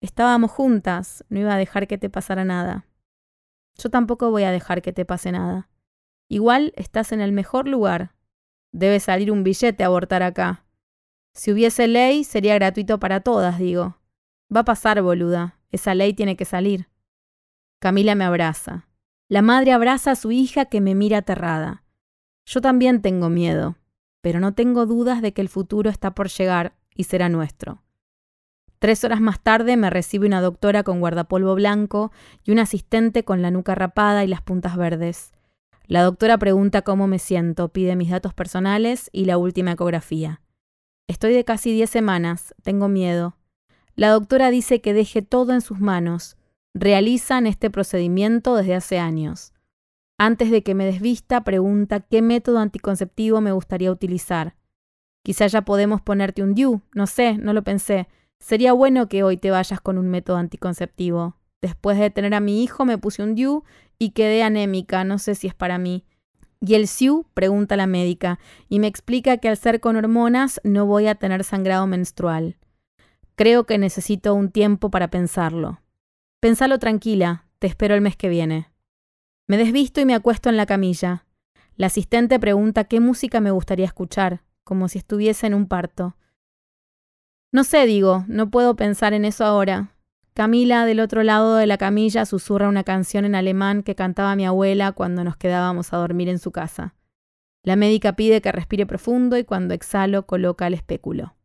Estábamos 0.00 0.50
juntas, 0.50 1.24
no 1.28 1.40
iba 1.40 1.54
a 1.54 1.58
dejar 1.58 1.86
que 1.86 1.98
te 1.98 2.08
pasara 2.08 2.44
nada. 2.44 2.86
Yo 3.76 3.90
tampoco 3.90 4.30
voy 4.30 4.44
a 4.44 4.50
dejar 4.50 4.80
que 4.80 4.92
te 4.92 5.04
pase 5.04 5.32
nada. 5.32 5.68
Igual 6.28 6.72
estás 6.76 7.12
en 7.12 7.20
el 7.20 7.32
mejor 7.32 7.68
lugar. 7.68 8.14
Debe 8.72 9.00
salir 9.00 9.30
un 9.30 9.44
billete 9.44 9.82
a 9.82 9.86
abortar 9.86 10.22
acá. 10.22 10.64
Si 11.34 11.52
hubiese 11.52 11.88
ley, 11.88 12.24
sería 12.24 12.54
gratuito 12.54 12.98
para 12.98 13.20
todas, 13.20 13.58
digo. 13.58 13.98
Va 14.54 14.60
a 14.60 14.64
pasar, 14.64 15.02
boluda. 15.02 15.58
Esa 15.72 15.94
ley 15.94 16.14
tiene 16.14 16.36
que 16.36 16.44
salir. 16.44 16.88
Camila 17.78 18.14
me 18.14 18.24
abraza. 18.24 18.88
La 19.28 19.42
madre 19.42 19.72
abraza 19.72 20.12
a 20.12 20.16
su 20.16 20.32
hija 20.32 20.66
que 20.66 20.80
me 20.80 20.94
mira 20.94 21.18
aterrada. 21.18 21.82
Yo 22.46 22.60
también 22.60 23.02
tengo 23.02 23.28
miedo, 23.28 23.76
pero 24.20 24.40
no 24.40 24.54
tengo 24.54 24.86
dudas 24.86 25.22
de 25.22 25.32
que 25.32 25.40
el 25.40 25.48
futuro 25.48 25.90
está 25.90 26.14
por 26.14 26.28
llegar 26.28 26.74
y 26.94 27.04
será 27.04 27.28
nuestro. 27.28 27.82
Tres 28.78 29.02
horas 29.02 29.20
más 29.20 29.40
tarde 29.40 29.76
me 29.78 29.88
recibe 29.88 30.26
una 30.26 30.42
doctora 30.42 30.82
con 30.82 31.00
guardapolvo 31.00 31.54
blanco 31.54 32.12
y 32.42 32.50
un 32.50 32.58
asistente 32.58 33.24
con 33.24 33.40
la 33.40 33.50
nuca 33.50 33.74
rapada 33.74 34.24
y 34.24 34.26
las 34.26 34.42
puntas 34.42 34.76
verdes. 34.76 35.32
La 35.86 36.02
doctora 36.02 36.38
pregunta 36.38 36.82
cómo 36.82 37.06
me 37.06 37.18
siento, 37.18 37.68
pide 37.68 37.96
mis 37.96 38.10
datos 38.10 38.34
personales 38.34 39.10
y 39.12 39.24
la 39.24 39.38
última 39.38 39.72
ecografía. 39.72 40.42
Estoy 41.06 41.34
de 41.34 41.44
casi 41.44 41.72
diez 41.72 41.90
semanas, 41.90 42.54
tengo 42.62 42.88
miedo. 42.88 43.36
La 43.94 44.10
doctora 44.10 44.50
dice 44.50 44.80
que 44.80 44.94
deje 44.94 45.22
todo 45.22 45.52
en 45.52 45.60
sus 45.60 45.80
manos. 45.80 46.36
Realizan 46.76 47.46
este 47.46 47.70
procedimiento 47.70 48.56
desde 48.56 48.74
hace 48.74 48.98
años. 48.98 49.52
Antes 50.18 50.50
de 50.50 50.64
que 50.64 50.74
me 50.74 50.84
desvista, 50.84 51.44
pregunta 51.44 52.00
qué 52.00 52.20
método 52.20 52.58
anticonceptivo 52.58 53.40
me 53.40 53.52
gustaría 53.52 53.92
utilizar. 53.92 54.56
Quizá 55.22 55.46
ya 55.46 55.62
podemos 55.62 56.02
ponerte 56.02 56.42
un 56.42 56.54
DIU, 56.54 56.82
no 56.92 57.06
sé, 57.06 57.38
no 57.38 57.52
lo 57.52 57.62
pensé. 57.62 58.08
Sería 58.40 58.72
bueno 58.72 59.08
que 59.08 59.22
hoy 59.22 59.36
te 59.36 59.52
vayas 59.52 59.80
con 59.80 59.98
un 59.98 60.08
método 60.08 60.36
anticonceptivo. 60.36 61.36
Después 61.62 61.96
de 61.96 62.10
tener 62.10 62.34
a 62.34 62.40
mi 62.40 62.64
hijo 62.64 62.84
me 62.84 62.98
puse 62.98 63.22
un 63.22 63.36
DIU 63.36 63.62
y 63.96 64.10
quedé 64.10 64.42
anémica, 64.42 65.04
no 65.04 65.20
sé 65.20 65.36
si 65.36 65.46
es 65.46 65.54
para 65.54 65.78
mí. 65.78 66.04
¿Y 66.60 66.74
el 66.74 66.88
SIU? 66.88 67.24
pregunta 67.34 67.76
la 67.76 67.86
médica, 67.86 68.40
y 68.68 68.80
me 68.80 68.88
explica 68.88 69.36
que 69.36 69.48
al 69.48 69.56
ser 69.56 69.78
con 69.78 69.94
hormonas 69.94 70.60
no 70.64 70.86
voy 70.86 71.06
a 71.06 71.14
tener 71.14 71.44
sangrado 71.44 71.86
menstrual. 71.86 72.56
Creo 73.36 73.64
que 73.64 73.78
necesito 73.78 74.34
un 74.34 74.50
tiempo 74.50 74.90
para 74.90 75.08
pensarlo. 75.08 75.83
Pensalo 76.44 76.78
tranquila, 76.78 77.46
te 77.58 77.66
espero 77.66 77.94
el 77.94 78.02
mes 78.02 78.16
que 78.16 78.28
viene. 78.28 78.70
Me 79.46 79.56
desvisto 79.56 80.02
y 80.02 80.04
me 80.04 80.14
acuesto 80.14 80.50
en 80.50 80.58
la 80.58 80.66
camilla. 80.66 81.24
La 81.74 81.86
asistente 81.86 82.38
pregunta 82.38 82.84
qué 82.84 83.00
música 83.00 83.40
me 83.40 83.50
gustaría 83.50 83.86
escuchar, 83.86 84.42
como 84.62 84.88
si 84.88 84.98
estuviese 84.98 85.46
en 85.46 85.54
un 85.54 85.66
parto. 85.68 86.18
No 87.50 87.64
sé, 87.64 87.86
digo, 87.86 88.26
no 88.28 88.50
puedo 88.50 88.76
pensar 88.76 89.14
en 89.14 89.24
eso 89.24 89.46
ahora. 89.46 89.94
Camila, 90.34 90.84
del 90.84 91.00
otro 91.00 91.22
lado 91.22 91.56
de 91.56 91.66
la 91.66 91.78
camilla, 91.78 92.26
susurra 92.26 92.68
una 92.68 92.84
canción 92.84 93.24
en 93.24 93.36
alemán 93.36 93.82
que 93.82 93.94
cantaba 93.94 94.36
mi 94.36 94.44
abuela 94.44 94.92
cuando 94.92 95.24
nos 95.24 95.38
quedábamos 95.38 95.94
a 95.94 95.96
dormir 95.96 96.28
en 96.28 96.38
su 96.38 96.52
casa. 96.52 96.94
La 97.62 97.74
médica 97.74 98.16
pide 98.16 98.42
que 98.42 98.52
respire 98.52 98.84
profundo 98.84 99.38
y 99.38 99.44
cuando 99.44 99.72
exhalo 99.72 100.26
coloca 100.26 100.66
el 100.66 100.74
espéculo. 100.74 101.36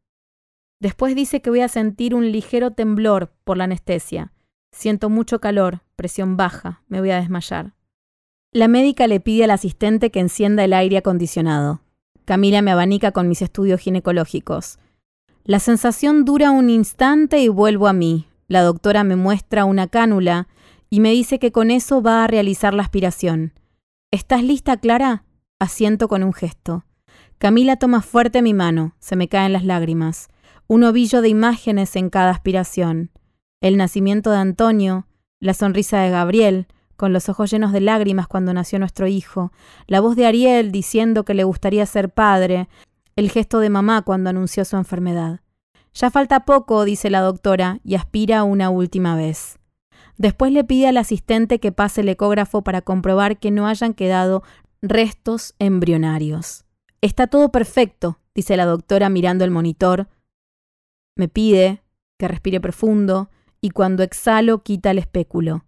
Después 0.82 1.16
dice 1.16 1.42
que 1.42 1.52
voy 1.52 1.62
a 1.62 1.70
sentir 1.70 2.14
un 2.14 2.34
ligero 2.34 2.72
temblor 2.72 3.32
por 3.46 3.56
la 3.56 3.64
anestesia. 3.64 4.34
Siento 4.72 5.10
mucho 5.10 5.40
calor, 5.40 5.82
presión 5.96 6.38
baja, 6.38 6.82
me 6.88 7.00
voy 7.00 7.12
a 7.12 7.20
desmayar. 7.20 7.74
La 8.52 8.68
médica 8.68 9.08
le 9.08 9.20
pide 9.20 9.44
al 9.44 9.52
asistente 9.52 10.12
que 10.12 10.20
encienda 10.20 10.64
el 10.64 10.74
aire 10.74 10.98
acondicionado. 10.98 11.82
Camila 12.26 12.62
me 12.62 12.72
abanica 12.72 13.12
con 13.12 13.28
mis 13.28 13.42
estudios 13.42 13.80
ginecológicos. 13.80 14.80
La 15.44 15.60
sensación 15.60 16.26
dura 16.26 16.52
un 16.52 16.70
instante 16.70 17.40
y 17.40 17.48
vuelvo 17.48 17.88
a 17.88 17.94
mí. 17.94 18.28
La 18.48 18.62
doctora 18.62 19.04
me 19.04 19.16
muestra 19.16 19.66
una 19.66 19.88
cánula 19.88 20.48
y 20.90 21.00
me 21.00 21.12
dice 21.12 21.40
que 21.40 21.52
con 21.52 21.72
eso 21.72 22.02
va 22.02 22.24
a 22.24 22.28
realizar 22.28 22.74
la 22.74 22.84
aspiración. 22.84 23.54
¿Estás 24.12 24.44
lista, 24.44 24.78
Clara? 24.78 25.24
Asiento 25.60 26.08
con 26.08 26.24
un 26.24 26.34
gesto. 26.34 26.86
Camila 27.38 27.78
toma 27.78 28.02
fuerte 28.02 28.42
mi 28.42 28.54
mano, 28.54 28.96
se 29.00 29.16
me 29.16 29.28
caen 29.28 29.54
las 29.54 29.64
lágrimas 29.64 30.30
un 30.70 30.84
ovillo 30.84 31.24
de 31.24 31.30
imágenes 31.30 31.96
en 31.96 32.12
cada 32.12 32.30
aspiración. 32.30 33.10
El 33.62 33.76
nacimiento 33.76 34.32
de 34.32 34.38
Antonio, 34.38 35.06
la 35.42 35.54
sonrisa 35.54 36.00
de 36.00 36.10
Gabriel, 36.10 36.68
con 36.96 37.12
los 37.12 37.28
ojos 37.28 37.52
llenos 37.52 37.74
de 37.74 37.82
lágrimas 37.82 38.28
cuando 38.28 38.54
nació 38.54 38.80
nuestro 38.80 39.08
hijo, 39.08 39.52
la 39.88 40.00
voz 40.00 40.16
de 40.16 40.26
Ariel 40.26 40.72
diciendo 40.72 41.26
que 41.26 41.34
le 41.34 41.44
gustaría 41.44 41.86
ser 41.86 42.10
padre, 42.10 42.70
el 43.18 43.30
gesto 43.30 43.60
de 43.60 43.70
mamá 43.70 44.02
cuando 44.04 44.30
anunció 44.30 44.64
su 44.64 44.78
enfermedad. 44.78 45.42
Ya 45.94 46.10
falta 46.10 46.46
poco, 46.46 46.86
dice 46.86 47.10
la 47.10 47.20
doctora, 47.20 47.80
y 47.84 47.96
aspira 47.96 48.44
una 48.44 48.70
última 48.70 49.16
vez. 49.16 49.60
Después 50.18 50.54
le 50.54 50.64
pide 50.64 50.88
al 50.88 50.98
asistente 50.98 51.60
que 51.60 51.74
pase 51.74 52.02
el 52.02 52.10
ecógrafo 52.10 52.62
para 52.62 52.82
comprobar 52.82 53.40
que 53.40 53.52
no 53.52 53.68
hayan 53.68 53.94
quedado 53.94 54.44
restos 54.82 55.56
embrionarios. 55.60 56.66
Está 57.02 57.28
todo 57.28 57.52
perfecto, 57.52 58.20
dice 58.34 58.56
la 58.56 58.66
doctora 58.66 59.10
mirando 59.10 59.44
el 59.44 59.52
monitor, 59.52 60.08
me 61.18 61.28
pide 61.28 61.82
que 62.18 62.30
respire 62.30 62.62
profundo 62.62 63.30
y 63.62 63.72
cuando 63.72 64.04
exhalo 64.04 64.64
quita 64.64 64.92
el 64.92 64.98
espéculo. 64.98 65.66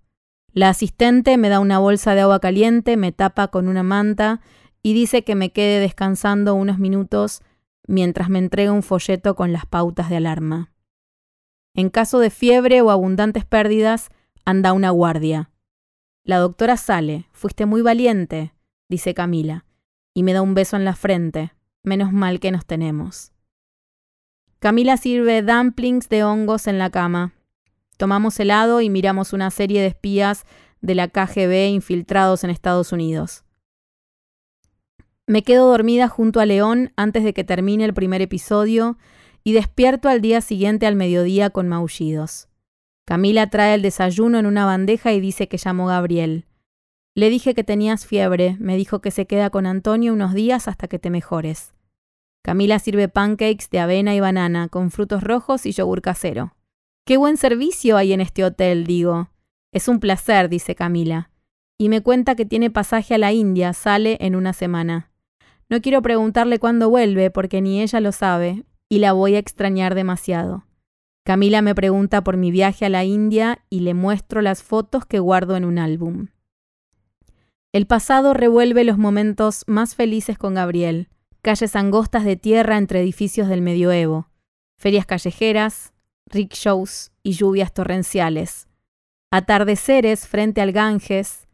La 0.54 0.70
asistente 0.70 1.38
me 1.38 1.50
da 1.50 1.60
una 1.60 1.80
bolsa 1.80 2.14
de 2.14 2.22
agua 2.22 2.40
caliente, 2.40 2.98
me 2.98 3.12
tapa 3.12 3.48
con 3.48 3.68
una 3.68 3.84
manta 3.84 4.42
y 4.84 4.94
dice 4.94 5.24
que 5.24 5.36
me 5.36 5.52
quede 5.52 5.80
descansando 5.80 6.56
unos 6.56 6.80
minutos 6.80 7.42
mientras 7.88 8.30
me 8.30 8.40
entrega 8.40 8.72
un 8.72 8.84
folleto 8.84 9.36
con 9.36 9.54
las 9.54 9.66
pautas 9.66 10.10
de 10.10 10.18
alarma. 10.18 10.72
En 11.74 11.90
caso 11.90 12.20
de 12.20 12.30
fiebre 12.30 12.82
o 12.82 12.90
abundantes 12.92 13.46
pérdidas, 13.46 14.10
anda 14.44 14.74
una 14.74 14.90
guardia. 14.90 15.52
La 16.24 16.38
doctora 16.38 16.78
sale. 16.78 17.28
Fuiste 17.32 17.66
muy 17.66 17.82
valiente, 17.82 18.54
dice 18.90 19.14
Camila, 19.14 19.66
y 20.14 20.24
me 20.24 20.34
da 20.34 20.42
un 20.42 20.54
beso 20.54 20.76
en 20.76 20.86
la 20.86 20.96
frente. 20.96 21.54
Menos 21.84 22.12
mal 22.12 22.40
que 22.40 22.52
nos 22.52 22.66
tenemos. 22.66 23.32
Camila 24.60 24.98
sirve 24.98 25.42
dumplings 25.42 26.10
de 26.10 26.24
hongos 26.24 26.68
en 26.68 26.78
la 26.78 26.92
cama. 26.92 27.34
Tomamos 28.02 28.40
helado 28.40 28.82
y 28.82 28.90
miramos 28.90 29.32
una 29.32 29.52
serie 29.52 29.80
de 29.80 29.86
espías 29.86 30.48
de 30.82 30.96
la 30.96 31.08
KGB 31.08 31.68
infiltrados 31.70 32.44
en 32.44 32.50
Estados 32.50 32.92
Unidos. 32.92 33.44
Me 35.28 35.44
quedo 35.44 35.70
dormida 35.70 36.08
junto 36.08 36.40
a 36.40 36.48
León 36.48 36.94
antes 36.96 37.24
de 37.24 37.36
que 37.36 37.44
termine 37.44 37.86
el 37.86 37.94
primer 37.94 38.24
episodio 38.24 38.98
y 39.44 39.54
despierto 39.54 40.10
al 40.10 40.20
día 40.20 40.42
siguiente 40.42 40.88
al 40.88 40.96
mediodía 40.96 41.52
con 41.52 41.68
maullidos. 41.68 42.48
Camila 43.06 43.52
trae 43.52 43.76
el 43.76 43.84
desayuno 43.84 44.40
en 44.40 44.48
una 44.48 44.66
bandeja 44.66 45.14
y 45.14 45.22
dice 45.22 45.48
que 45.48 45.58
llamó 45.58 45.86
Gabriel. 45.86 46.48
Le 47.14 47.30
dije 47.30 47.54
que 47.54 47.64
tenías 47.64 48.08
fiebre, 48.08 48.58
me 48.60 48.78
dijo 48.78 49.00
que 49.00 49.12
se 49.12 49.28
queda 49.28 49.52
con 49.52 49.68
Antonio 49.68 50.12
unos 50.12 50.34
días 50.34 50.68
hasta 50.68 50.88
que 50.88 50.98
te 50.98 51.12
mejores. 51.12 51.76
Camila 52.42 52.80
sirve 52.80 53.10
pancakes 53.10 53.68
de 53.70 53.80
avena 53.80 54.16
y 54.16 54.20
banana 54.20 54.70
con 54.70 54.90
frutos 54.90 55.24
rojos 55.24 55.68
y 55.68 55.72
yogur 55.72 56.02
casero. 56.02 56.56
Qué 57.06 57.18
buen 57.18 57.38
servicio 57.38 57.98
hay 57.98 58.14
en 58.14 58.22
este 58.22 58.44
hotel, 58.44 58.86
digo. 58.86 59.30
Es 59.74 59.88
un 59.88 60.00
placer, 60.00 60.50
dice 60.50 60.76
Camila. 60.76 61.32
Y 61.78 61.90
me 61.90 62.02
cuenta 62.02 62.36
que 62.36 62.46
tiene 62.46 62.70
pasaje 62.70 63.16
a 63.16 63.18
la 63.18 63.32
India, 63.32 63.74
sale 63.74 64.18
en 64.22 64.36
una 64.36 64.54
semana. 64.54 65.12
No 65.70 65.82
quiero 65.82 66.02
preguntarle 66.02 66.60
cuándo 66.60 66.90
vuelve 66.90 67.32
porque 67.32 67.62
ni 67.62 67.82
ella 67.82 68.00
lo 68.02 68.12
sabe 68.12 68.66
y 68.90 69.00
la 69.00 69.14
voy 69.14 69.36
a 69.36 69.40
extrañar 69.40 69.96
demasiado. 69.96 70.66
Camila 71.24 71.62
me 71.62 71.76
pregunta 71.76 72.24
por 72.24 72.38
mi 72.38 72.52
viaje 72.52 72.86
a 72.86 72.90
la 72.90 73.04
India 73.04 73.64
y 73.70 73.82
le 73.82 73.94
muestro 73.94 74.42
las 74.42 74.64
fotos 74.64 75.06
que 75.06 75.20
guardo 75.20 75.56
en 75.56 75.66
un 75.66 75.80
álbum. 75.80 76.28
El 77.72 77.88
pasado 77.88 78.34
revuelve 78.34 78.84
los 78.84 78.98
momentos 78.98 79.64
más 79.66 79.96
felices 79.96 80.38
con 80.38 80.56
Gabriel 80.56 81.08
calles 81.42 81.76
angostas 81.76 82.24
de 82.24 82.36
tierra 82.36 82.78
entre 82.78 83.02
edificios 83.02 83.48
del 83.48 83.62
medioevo, 83.62 84.28
ferias 84.78 85.06
callejeras, 85.06 85.91
rickshaws 86.32 87.12
y 87.24 87.34
lluvias 87.34 87.74
torrenciales, 87.74 88.68
atardeceres 89.32 90.28
frente 90.28 90.62
al 90.62 90.72
Ganges, 90.72 91.48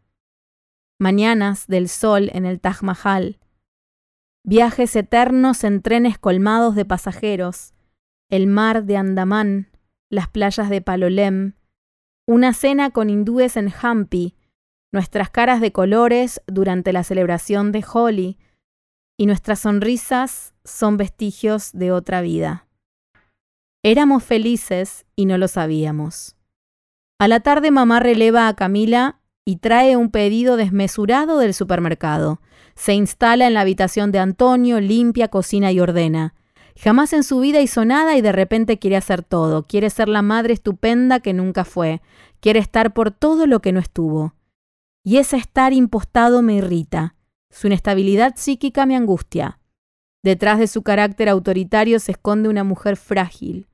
mañanas 0.99 1.67
del 1.67 1.89
sol 1.89 2.29
en 2.33 2.45
el 2.45 2.59
Taj 2.59 2.81
Mahal, 2.81 3.39
viajes 4.43 4.95
eternos 4.95 5.63
en 5.63 5.81
trenes 5.81 6.17
colmados 6.17 6.75
de 6.75 6.85
pasajeros, 6.85 7.73
el 8.29 8.47
mar 8.47 8.85
de 8.85 8.97
Andamán, 8.97 9.69
las 10.09 10.27
playas 10.27 10.69
de 10.69 10.81
Palolem, 10.81 11.53
una 12.27 12.53
cena 12.53 12.91
con 12.91 13.09
hindúes 13.09 13.57
en 13.57 13.71
Hampi, 13.81 14.35
nuestras 14.91 15.29
caras 15.29 15.61
de 15.61 15.71
colores 15.71 16.41
durante 16.47 16.93
la 16.93 17.03
celebración 17.03 17.71
de 17.71 17.85
Holi, 17.93 18.37
y 19.17 19.25
nuestras 19.25 19.59
sonrisas 19.59 20.53
son 20.63 20.97
vestigios 20.97 21.71
de 21.73 21.91
otra 21.91 22.21
vida. 22.21 22.66
Éramos 23.89 24.25
felices 24.25 25.05
y 25.15 25.27
no 25.27 25.37
lo 25.37 25.47
sabíamos. 25.47 26.35
A 27.19 27.29
la 27.29 27.39
tarde 27.39 27.71
mamá 27.71 28.01
releva 28.01 28.49
a 28.49 28.53
Camila 28.53 29.21
y 29.45 29.59
trae 29.59 29.95
un 29.95 30.11
pedido 30.11 30.57
desmesurado 30.57 31.37
del 31.37 31.53
supermercado. 31.53 32.41
Se 32.75 32.93
instala 32.93 33.47
en 33.47 33.53
la 33.53 33.61
habitación 33.61 34.11
de 34.11 34.19
Antonio, 34.19 34.81
limpia, 34.81 35.29
cocina 35.29 35.71
y 35.71 35.79
ordena. 35.79 36.35
Jamás 36.77 37.13
en 37.13 37.23
su 37.23 37.39
vida 37.39 37.61
hizo 37.61 37.85
nada 37.85 38.17
y 38.17 38.21
de 38.21 38.33
repente 38.33 38.77
quiere 38.77 38.97
hacer 38.97 39.23
todo. 39.23 39.65
Quiere 39.65 39.89
ser 39.89 40.09
la 40.09 40.21
madre 40.21 40.53
estupenda 40.53 41.21
que 41.21 41.31
nunca 41.31 41.63
fue. 41.63 42.01
Quiere 42.41 42.59
estar 42.59 42.93
por 42.93 43.11
todo 43.11 43.47
lo 43.47 43.61
que 43.61 43.71
no 43.71 43.79
estuvo. 43.79 44.33
Y 45.05 45.15
ese 45.15 45.37
estar 45.37 45.71
impostado 45.71 46.41
me 46.41 46.55
irrita. 46.55 47.15
Su 47.49 47.67
inestabilidad 47.67 48.33
psíquica 48.35 48.85
me 48.85 48.97
angustia. 48.97 49.61
Detrás 50.25 50.59
de 50.59 50.67
su 50.67 50.81
carácter 50.81 51.29
autoritario 51.29 52.01
se 52.01 52.11
esconde 52.11 52.49
una 52.49 52.65
mujer 52.65 52.97
frágil. 52.97 53.65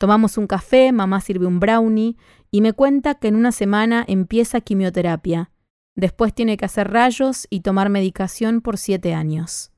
Tomamos 0.00 0.38
un 0.38 0.46
café, 0.46 0.92
mamá 0.92 1.20
sirve 1.20 1.44
un 1.44 1.60
brownie 1.60 2.16
y 2.50 2.62
me 2.62 2.72
cuenta 2.72 3.16
que 3.16 3.28
en 3.28 3.36
una 3.36 3.52
semana 3.52 4.02
empieza 4.08 4.62
quimioterapia. 4.62 5.50
Después 5.94 6.32
tiene 6.32 6.56
que 6.56 6.64
hacer 6.64 6.90
rayos 6.90 7.46
y 7.50 7.60
tomar 7.60 7.90
medicación 7.90 8.62
por 8.62 8.78
siete 8.78 9.12
años. 9.12 9.72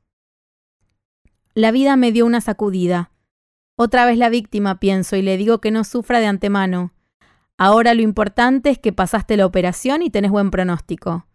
La 1.54 1.72
vida 1.72 1.96
me 1.96 2.12
dio 2.12 2.24
una 2.24 2.40
sacudida. 2.40 3.10
Otra 3.74 4.06
vez 4.06 4.16
la 4.16 4.28
víctima, 4.28 4.78
pienso, 4.78 5.16
y 5.16 5.22
le 5.22 5.36
digo 5.36 5.60
que 5.60 5.72
no 5.72 5.82
sufra 5.82 6.20
de 6.20 6.26
antemano. 6.26 6.92
Ahora 7.58 7.92
lo 7.92 8.02
importante 8.02 8.70
es 8.70 8.78
que 8.78 8.92
pasaste 8.92 9.36
la 9.36 9.44
operación 9.44 10.02
y 10.02 10.10
tenés 10.10 10.30
buen 10.30 10.52
pronóstico. 10.52 11.26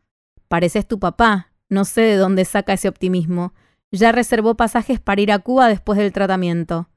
Pareces 0.47 0.87
tu 0.87 0.97
papá, 0.97 1.51
no 1.67 1.83
sé 1.83 2.03
de 2.03 2.15
dónde 2.15 2.45
saca 2.45 2.71
ese 2.71 2.87
optimismo. 2.87 3.53
Ya 3.91 4.13
reservó 4.13 4.55
pasajes 4.55 5.01
para 5.01 5.19
ir 5.19 5.33
a 5.33 5.39
Cuba 5.39 5.67
después 5.67 5.99
del 5.99 6.13
tratamiento. 6.13 6.87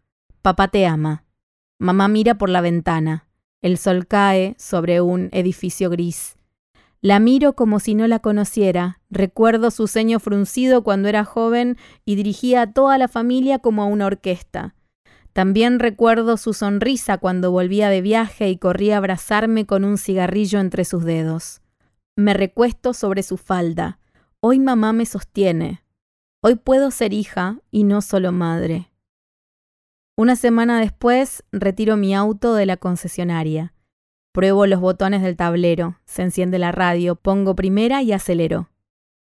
Papá 0.41 0.69
te 0.69 0.87
ama. 0.87 1.25
Mamá 1.81 2.09
mira 2.09 2.35
por 2.35 2.51
la 2.51 2.61
ventana. 2.61 3.27
El 3.63 3.79
sol 3.79 4.07
cae 4.07 4.55
sobre 4.59 5.01
un 5.01 5.31
edificio 5.33 5.89
gris. 5.89 6.37
La 7.01 7.21
miro 7.21 7.55
como 7.55 7.81
si 7.81 7.95
no 7.95 8.07
la 8.07 8.19
conociera. 8.19 9.01
Recuerdo 9.09 9.71
su 9.71 9.87
ceño 9.87 10.21
fruncido 10.21 10.85
cuando 10.85 11.09
era 11.09 11.25
joven 11.25 11.79
y 12.05 12.17
dirigía 12.17 12.61
a 12.61 12.73
toda 12.75 12.99
la 12.99 13.09
familia 13.09 13.61
como 13.61 13.83
a 13.83 13.87
una 13.87 14.05
orquesta. 14.05 14.75
También 15.33 15.79
recuerdo 15.79 16.37
su 16.37 16.53
sonrisa 16.53 17.17
cuando 17.17 17.51
volvía 17.51 17.89
de 17.89 18.03
viaje 18.03 18.51
y 18.51 18.59
corría 18.59 18.97
a 18.97 18.99
abrazarme 18.99 19.65
con 19.65 19.83
un 19.85 19.97
cigarrillo 19.97 20.61
entre 20.61 20.85
sus 20.85 21.03
dedos. 21.03 21.63
Me 22.15 22.35
recuesto 22.35 22.93
sobre 22.93 23.23
su 23.23 23.39
falda. 23.39 23.99
Hoy 24.41 24.59
mamá 24.59 24.93
me 24.93 25.07
sostiene. 25.07 25.83
Hoy 26.43 26.57
puedo 26.57 26.91
ser 26.91 27.15
hija 27.15 27.57
y 27.71 27.85
no 27.85 28.03
solo 28.03 28.33
madre. 28.33 28.90
Una 30.21 30.37
semana 30.37 30.79
después 30.81 31.45
retiro 31.51 31.97
mi 31.97 32.15
auto 32.15 32.53
de 32.53 32.67
la 32.67 32.77
concesionaria. 32.77 33.73
Pruebo 34.33 34.67
los 34.67 34.79
botones 34.79 35.23
del 35.23 35.35
tablero, 35.35 35.97
se 36.05 36.21
enciende 36.21 36.59
la 36.59 36.73
radio, 36.73 37.17
pongo 37.17 37.57
primera 37.57 38.03
y 38.03 38.13
acelero. 38.13 38.69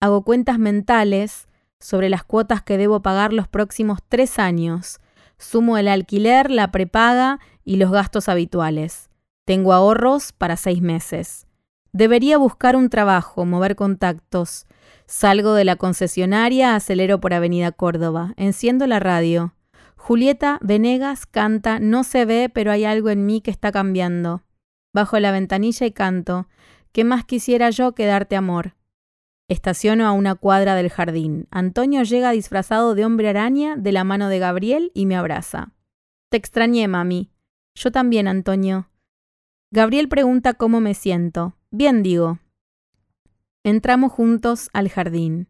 Hago 0.00 0.24
cuentas 0.24 0.58
mentales 0.58 1.48
sobre 1.80 2.08
las 2.08 2.24
cuotas 2.24 2.62
que 2.62 2.78
debo 2.78 3.02
pagar 3.02 3.34
los 3.34 3.46
próximos 3.46 3.98
tres 4.08 4.38
años. 4.38 4.98
Sumo 5.36 5.76
el 5.76 5.88
alquiler, 5.88 6.50
la 6.50 6.72
prepaga 6.72 7.40
y 7.62 7.76
los 7.76 7.90
gastos 7.90 8.30
habituales. 8.30 9.10
Tengo 9.44 9.74
ahorros 9.74 10.32
para 10.32 10.56
seis 10.56 10.80
meses. 10.80 11.46
Debería 11.92 12.38
buscar 12.38 12.74
un 12.74 12.88
trabajo, 12.88 13.44
mover 13.44 13.76
contactos. 13.76 14.64
Salgo 15.04 15.52
de 15.52 15.66
la 15.66 15.76
concesionaria, 15.76 16.74
acelero 16.74 17.20
por 17.20 17.34
Avenida 17.34 17.70
Córdoba, 17.70 18.32
enciendo 18.38 18.86
la 18.86 18.98
radio. 18.98 19.52
Julieta 20.06 20.60
Venegas 20.62 21.26
canta 21.26 21.80
No 21.80 22.04
se 22.04 22.26
ve, 22.26 22.48
pero 22.48 22.70
hay 22.70 22.84
algo 22.84 23.10
en 23.10 23.26
mí 23.26 23.40
que 23.40 23.50
está 23.50 23.72
cambiando 23.72 24.44
bajo 24.94 25.18
la 25.18 25.32
ventanilla 25.32 25.84
y 25.84 25.90
canto, 25.90 26.46
¿qué 26.92 27.02
más 27.02 27.24
quisiera 27.24 27.70
yo 27.70 27.92
que 27.92 28.06
darte 28.06 28.36
amor? 28.36 28.76
Estaciono 29.48 30.06
a 30.06 30.12
una 30.12 30.36
cuadra 30.36 30.76
del 30.76 30.90
jardín. 30.90 31.48
Antonio 31.50 32.04
llega 32.04 32.30
disfrazado 32.30 32.94
de 32.94 33.04
hombre 33.04 33.30
araña 33.30 33.74
de 33.74 33.90
la 33.90 34.04
mano 34.04 34.28
de 34.28 34.38
Gabriel 34.38 34.92
y 34.94 35.06
me 35.06 35.16
abraza. 35.16 35.72
Te 36.30 36.36
extrañé, 36.36 36.86
mami. 36.86 37.32
Yo 37.74 37.90
también, 37.90 38.28
Antonio. 38.28 38.88
Gabriel 39.72 40.08
pregunta 40.08 40.54
cómo 40.54 40.78
me 40.78 40.94
siento. 40.94 41.56
Bien, 41.72 42.04
digo. 42.04 42.38
Entramos 43.64 44.12
juntos 44.12 44.70
al 44.72 44.88
jardín. 44.88 45.48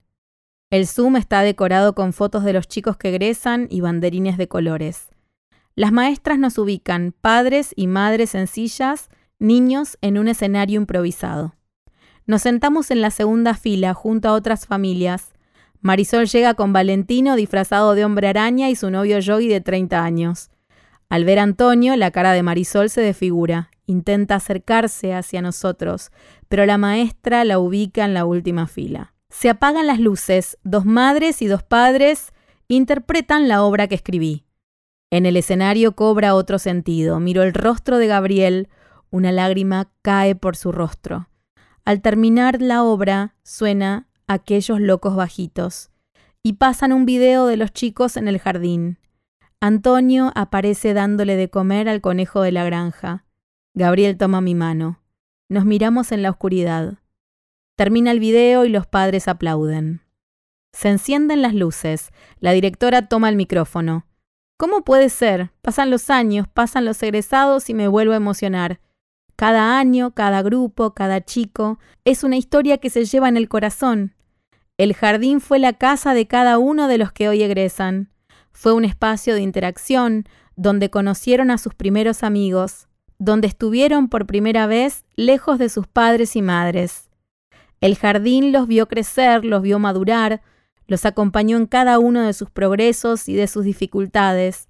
El 0.76 0.86
Zoom 0.86 1.16
está 1.16 1.40
decorado 1.40 1.94
con 1.94 2.12
fotos 2.12 2.44
de 2.44 2.52
los 2.52 2.68
chicos 2.68 2.98
que 2.98 3.08
egresan 3.08 3.66
y 3.70 3.80
banderines 3.80 4.36
de 4.36 4.46
colores. 4.46 5.08
Las 5.74 5.90
maestras 5.90 6.38
nos 6.38 6.58
ubican, 6.58 7.14
padres 7.18 7.72
y 7.76 7.86
madres 7.86 8.34
en 8.34 8.46
sillas 8.46 9.08
niños 9.38 9.96
en 10.02 10.18
un 10.18 10.28
escenario 10.28 10.78
improvisado. 10.78 11.54
Nos 12.26 12.42
sentamos 12.42 12.90
en 12.90 13.00
la 13.00 13.10
segunda 13.10 13.54
fila 13.54 13.94
junto 13.94 14.28
a 14.28 14.34
otras 14.34 14.66
familias. 14.66 15.32
Marisol 15.80 16.26
llega 16.26 16.52
con 16.52 16.74
Valentino 16.74 17.36
disfrazado 17.36 17.94
de 17.94 18.04
hombre 18.04 18.28
araña 18.28 18.68
y 18.68 18.76
su 18.76 18.90
novio 18.90 19.18
Yogi 19.18 19.48
de 19.48 19.62
30 19.62 20.04
años. 20.04 20.50
Al 21.08 21.24
ver 21.24 21.38
a 21.38 21.44
Antonio, 21.44 21.96
la 21.96 22.10
cara 22.10 22.32
de 22.32 22.42
Marisol 22.42 22.90
se 22.90 23.00
desfigura. 23.00 23.70
Intenta 23.86 24.34
acercarse 24.34 25.14
hacia 25.14 25.40
nosotros, 25.40 26.10
pero 26.50 26.66
la 26.66 26.76
maestra 26.76 27.46
la 27.46 27.58
ubica 27.58 28.04
en 28.04 28.12
la 28.12 28.26
última 28.26 28.66
fila. 28.66 29.15
Se 29.38 29.50
apagan 29.50 29.86
las 29.86 30.00
luces, 30.00 30.56
dos 30.64 30.86
madres 30.86 31.42
y 31.42 31.46
dos 31.46 31.62
padres 31.62 32.32
interpretan 32.68 33.48
la 33.48 33.64
obra 33.64 33.86
que 33.86 33.94
escribí. 33.94 34.46
En 35.10 35.26
el 35.26 35.36
escenario 35.36 35.92
cobra 35.92 36.34
otro 36.34 36.58
sentido. 36.58 37.20
Miro 37.20 37.42
el 37.42 37.52
rostro 37.52 37.98
de 37.98 38.06
Gabriel, 38.06 38.70
una 39.10 39.32
lágrima 39.32 39.90
cae 40.00 40.36
por 40.36 40.56
su 40.56 40.72
rostro. 40.72 41.28
Al 41.84 42.00
terminar 42.00 42.62
la 42.62 42.82
obra 42.82 43.34
suena 43.42 44.08
aquellos 44.26 44.80
locos 44.80 45.14
bajitos 45.14 45.90
y 46.42 46.54
pasan 46.54 46.94
un 46.94 47.04
video 47.04 47.44
de 47.44 47.58
los 47.58 47.74
chicos 47.74 48.16
en 48.16 48.28
el 48.28 48.38
jardín. 48.38 48.96
Antonio 49.60 50.32
aparece 50.34 50.94
dándole 50.94 51.36
de 51.36 51.50
comer 51.50 51.90
al 51.90 52.00
conejo 52.00 52.40
de 52.40 52.52
la 52.52 52.64
granja. 52.64 53.26
Gabriel 53.74 54.16
toma 54.16 54.40
mi 54.40 54.54
mano. 54.54 54.98
Nos 55.50 55.66
miramos 55.66 56.10
en 56.10 56.22
la 56.22 56.30
oscuridad. 56.30 56.94
Termina 57.76 58.10
el 58.10 58.20
video 58.20 58.64
y 58.64 58.70
los 58.70 58.86
padres 58.86 59.28
aplauden. 59.28 60.00
Se 60.72 60.88
encienden 60.88 61.42
las 61.42 61.52
luces. 61.52 62.10
La 62.40 62.52
directora 62.52 63.06
toma 63.06 63.28
el 63.28 63.36
micrófono. 63.36 64.06
¿Cómo 64.56 64.82
puede 64.82 65.10
ser? 65.10 65.50
Pasan 65.60 65.90
los 65.90 66.08
años, 66.08 66.48
pasan 66.48 66.86
los 66.86 67.02
egresados 67.02 67.68
y 67.68 67.74
me 67.74 67.86
vuelvo 67.86 68.14
a 68.14 68.16
emocionar. 68.16 68.80
Cada 69.36 69.78
año, 69.78 70.14
cada 70.14 70.40
grupo, 70.40 70.94
cada 70.94 71.22
chico, 71.22 71.78
es 72.06 72.24
una 72.24 72.38
historia 72.38 72.78
que 72.78 72.88
se 72.88 73.04
lleva 73.04 73.28
en 73.28 73.36
el 73.36 73.50
corazón. 73.50 74.14
El 74.78 74.94
jardín 74.94 75.42
fue 75.42 75.58
la 75.58 75.74
casa 75.74 76.14
de 76.14 76.26
cada 76.26 76.56
uno 76.56 76.88
de 76.88 76.96
los 76.96 77.12
que 77.12 77.28
hoy 77.28 77.42
egresan. 77.42 78.10
Fue 78.52 78.72
un 78.72 78.86
espacio 78.86 79.34
de 79.34 79.42
interacción 79.42 80.24
donde 80.56 80.88
conocieron 80.88 81.50
a 81.50 81.58
sus 81.58 81.74
primeros 81.74 82.22
amigos, 82.22 82.88
donde 83.18 83.48
estuvieron 83.48 84.08
por 84.08 84.24
primera 84.24 84.66
vez 84.66 85.04
lejos 85.14 85.58
de 85.58 85.68
sus 85.68 85.86
padres 85.86 86.36
y 86.36 86.40
madres. 86.40 87.05
El 87.86 87.94
jardín 87.94 88.50
los 88.50 88.66
vio 88.66 88.88
crecer, 88.88 89.44
los 89.44 89.62
vio 89.62 89.78
madurar, 89.78 90.42
los 90.88 91.06
acompañó 91.06 91.56
en 91.56 91.66
cada 91.66 92.00
uno 92.00 92.20
de 92.22 92.32
sus 92.32 92.50
progresos 92.50 93.28
y 93.28 93.36
de 93.36 93.46
sus 93.46 93.64
dificultades. 93.64 94.68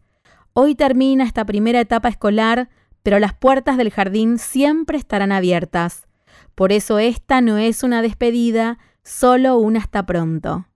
Hoy 0.53 0.75
termina 0.75 1.25
esta 1.25 1.47
primera 1.47 1.81
etapa 1.81 2.11
escolar 2.11 2.69
pero 3.07 3.21
las 3.21 3.33
puertas 3.33 3.79
del 3.79 3.93
jardín 3.93 4.37
siempre 4.37 4.99
estarán 4.99 5.31
abiertas. 5.31 6.09
Por 6.57 6.73
eso 6.73 6.99
esta 6.99 7.41
no 7.41 7.57
es 7.57 7.85
una 7.85 8.03
despedida, 8.03 8.79
solo 9.03 9.59
un 9.59 9.79
hasta 9.79 10.05
pronto. 10.05 10.67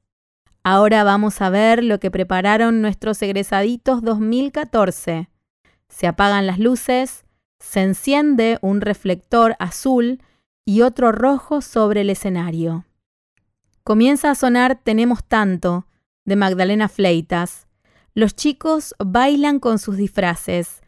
Ahora 0.63 1.05
vamos 1.05 1.43
a 1.43 1.51
ver 1.51 1.85
lo 1.85 2.01
que 2.01 2.11
prepararon 2.11 2.81
nuestros 2.81 3.21
egresaditos 3.21 4.03
2014. 4.03 5.29
Se 5.91 6.07
apagan 6.07 6.47
las 6.47 6.59
luces, 6.59 7.27
se 7.59 7.83
enciende 7.83 8.59
un 8.63 8.81
reflector 8.81 9.57
azul 9.59 10.23
y 10.65 10.83
otro 10.83 11.13
rojo 11.13 11.61
sobre 11.61 12.03
el 12.03 12.11
escenario. 12.11 12.85
Comienza 13.85 14.31
a 14.31 14.35
sonar 14.35 14.81
Tenemos 14.83 15.25
tanto, 15.25 15.87
de 16.25 16.37
Magdalena 16.37 16.89
Fleitas. 16.89 17.67
Los 18.15 18.35
chicos 18.35 18.95
bailan 18.99 19.59
con 19.59 19.79
sus 19.79 19.97
disfraces. 19.97 20.81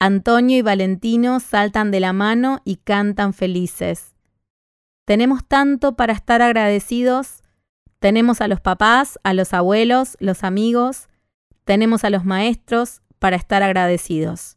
Antonio 0.00 0.58
y 0.58 0.62
Valentino 0.62 1.40
saltan 1.40 1.90
de 1.90 2.00
la 2.00 2.12
mano 2.12 2.60
y 2.64 2.76
cantan 2.76 3.32
felices. 3.32 4.14
Tenemos 5.04 5.44
tanto 5.46 5.96
para 5.96 6.12
estar 6.12 6.42
agradecidos. 6.42 7.42
Tenemos 7.98 8.40
a 8.40 8.48
los 8.48 8.60
papás, 8.60 9.18
a 9.24 9.34
los 9.34 9.54
abuelos, 9.54 10.16
los 10.20 10.44
amigos. 10.44 11.08
Tenemos 11.64 12.04
a 12.04 12.10
los 12.10 12.24
maestros 12.24 13.02
para 13.18 13.36
estar 13.36 13.62
agradecidos. 13.62 14.56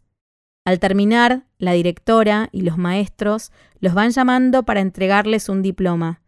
Al 0.64 0.80
terminar, 0.80 1.46
la 1.62 1.74
directora 1.74 2.50
y 2.52 2.62
los 2.62 2.78
maestros 2.78 3.52
los 3.80 3.94
van 3.94 4.10
llamando 4.10 4.64
para 4.64 4.82
entregarles 4.82 5.48
un 5.48 5.62
diploma. 5.62 6.22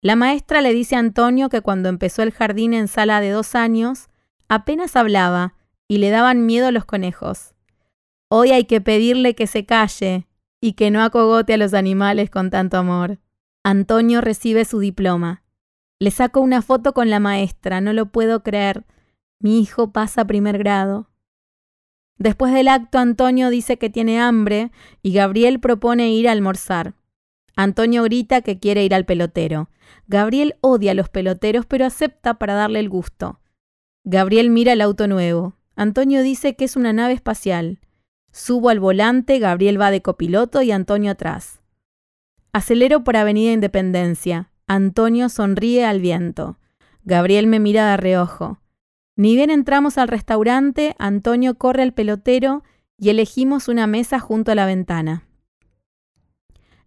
La 0.00 0.16
maestra 0.16 0.62
le 0.62 0.72
dice 0.72 0.96
a 0.96 1.00
Antonio 1.00 1.50
que 1.50 1.60
cuando 1.60 1.90
empezó 1.90 2.22
el 2.22 2.32
jardín 2.32 2.72
en 2.72 2.88
sala 2.88 3.20
de 3.20 3.28
dos 3.28 3.54
años, 3.54 4.08
apenas 4.48 4.96
hablaba 4.96 5.54
y 5.86 5.98
le 5.98 6.08
daban 6.08 6.46
miedo 6.46 6.72
los 6.72 6.86
conejos. 6.86 7.54
Hoy 8.30 8.52
hay 8.52 8.64
que 8.64 8.80
pedirle 8.80 9.34
que 9.34 9.46
se 9.46 9.66
calle 9.66 10.26
y 10.62 10.72
que 10.72 10.90
no 10.90 11.02
acogote 11.02 11.54
a 11.54 11.58
los 11.58 11.74
animales 11.74 12.30
con 12.30 12.48
tanto 12.48 12.78
amor. 12.78 13.18
Antonio 13.62 14.22
recibe 14.22 14.64
su 14.64 14.78
diploma. 14.78 15.42
Le 15.98 16.10
saco 16.10 16.40
una 16.40 16.62
foto 16.62 16.94
con 16.94 17.10
la 17.10 17.20
maestra, 17.20 17.82
no 17.82 17.92
lo 17.92 18.06
puedo 18.06 18.42
creer. 18.42 18.86
Mi 19.40 19.60
hijo 19.60 19.92
pasa 19.92 20.24
primer 20.24 20.56
grado. 20.56 21.09
Después 22.20 22.52
del 22.52 22.68
acto, 22.68 22.98
Antonio 22.98 23.48
dice 23.48 23.78
que 23.78 23.88
tiene 23.88 24.20
hambre 24.20 24.70
y 25.02 25.14
Gabriel 25.14 25.58
propone 25.58 26.10
ir 26.10 26.28
a 26.28 26.32
almorzar. 26.32 26.92
Antonio 27.56 28.02
grita 28.02 28.42
que 28.42 28.58
quiere 28.58 28.84
ir 28.84 28.94
al 28.94 29.06
pelotero. 29.06 29.70
Gabriel 30.06 30.56
odia 30.60 30.92
a 30.92 30.94
los 30.94 31.08
peloteros, 31.08 31.64
pero 31.64 31.86
acepta 31.86 32.34
para 32.34 32.52
darle 32.52 32.78
el 32.78 32.90
gusto. 32.90 33.40
Gabriel 34.04 34.50
mira 34.50 34.74
el 34.74 34.82
auto 34.82 35.08
nuevo. 35.08 35.56
Antonio 35.76 36.22
dice 36.22 36.56
que 36.56 36.66
es 36.66 36.76
una 36.76 36.92
nave 36.92 37.14
espacial. 37.14 37.78
Subo 38.32 38.68
al 38.68 38.80
volante, 38.80 39.38
Gabriel 39.38 39.80
va 39.80 39.90
de 39.90 40.02
copiloto 40.02 40.60
y 40.60 40.72
Antonio 40.72 41.12
atrás. 41.12 41.62
Acelero 42.52 43.02
por 43.02 43.16
Avenida 43.16 43.52
Independencia. 43.52 44.50
Antonio 44.66 45.30
sonríe 45.30 45.86
al 45.86 46.00
viento. 46.00 46.58
Gabriel 47.02 47.46
me 47.46 47.60
mira 47.60 47.90
de 47.90 47.96
reojo. 47.96 48.59
Ni 49.20 49.36
bien 49.36 49.50
entramos 49.50 49.98
al 49.98 50.08
restaurante, 50.08 50.96
Antonio 50.98 51.58
corre 51.58 51.82
al 51.82 51.92
pelotero 51.92 52.64
y 52.96 53.10
elegimos 53.10 53.68
una 53.68 53.86
mesa 53.86 54.18
junto 54.18 54.50
a 54.50 54.54
la 54.54 54.64
ventana. 54.64 55.28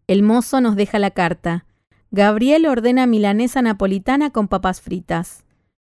El 0.08 0.24
mozo 0.24 0.60
nos 0.60 0.76
deja 0.76 0.98
la 0.98 1.12
carta. 1.12 1.68
Gabriel 2.10 2.66
ordena 2.66 3.06
milanesa 3.06 3.62
napolitana 3.62 4.32
con 4.32 4.48
papas 4.48 4.82
fritas. 4.82 5.46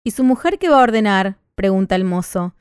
¿Y 0.05 0.11
su 0.11 0.25
mujer 0.25 0.59
qué 0.59 0.68
va 0.68 0.81
a 0.81 0.83
ordenar? 0.83 1.38
pregunta 1.55 1.94
el 1.94 2.05
mozo. 2.05 2.55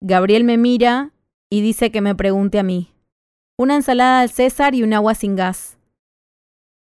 Gabriel 0.00 0.42
me 0.42 0.58
mira 0.58 1.12
y 1.48 1.60
dice 1.60 1.92
que 1.92 2.00
me 2.00 2.16
pregunte 2.16 2.58
a 2.58 2.64
mí. 2.64 2.92
Una 3.56 3.76
ensalada 3.76 4.22
al 4.22 4.30
César 4.30 4.74
y 4.74 4.82
un 4.82 4.94
agua 4.94 5.14
sin 5.14 5.36
gas. 5.36 5.78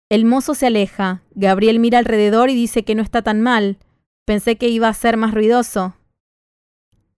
El 0.07 0.23
mozo 0.23 0.55
se 0.55 0.67
aleja. 0.67 1.21
Gabriel 1.35 1.81
mira 1.81 1.99
alrededor 1.99 2.49
y 2.49 2.55
dice 2.55 2.85
que 2.85 2.95
no 2.95 3.01
está 3.01 3.23
tan 3.23 3.41
mal. 3.41 3.77
Pensé 4.23 4.55
que 4.55 4.69
iba 4.69 4.87
a 4.87 4.93
ser 4.93 5.17
más 5.17 5.33
ruidoso. 5.33 5.95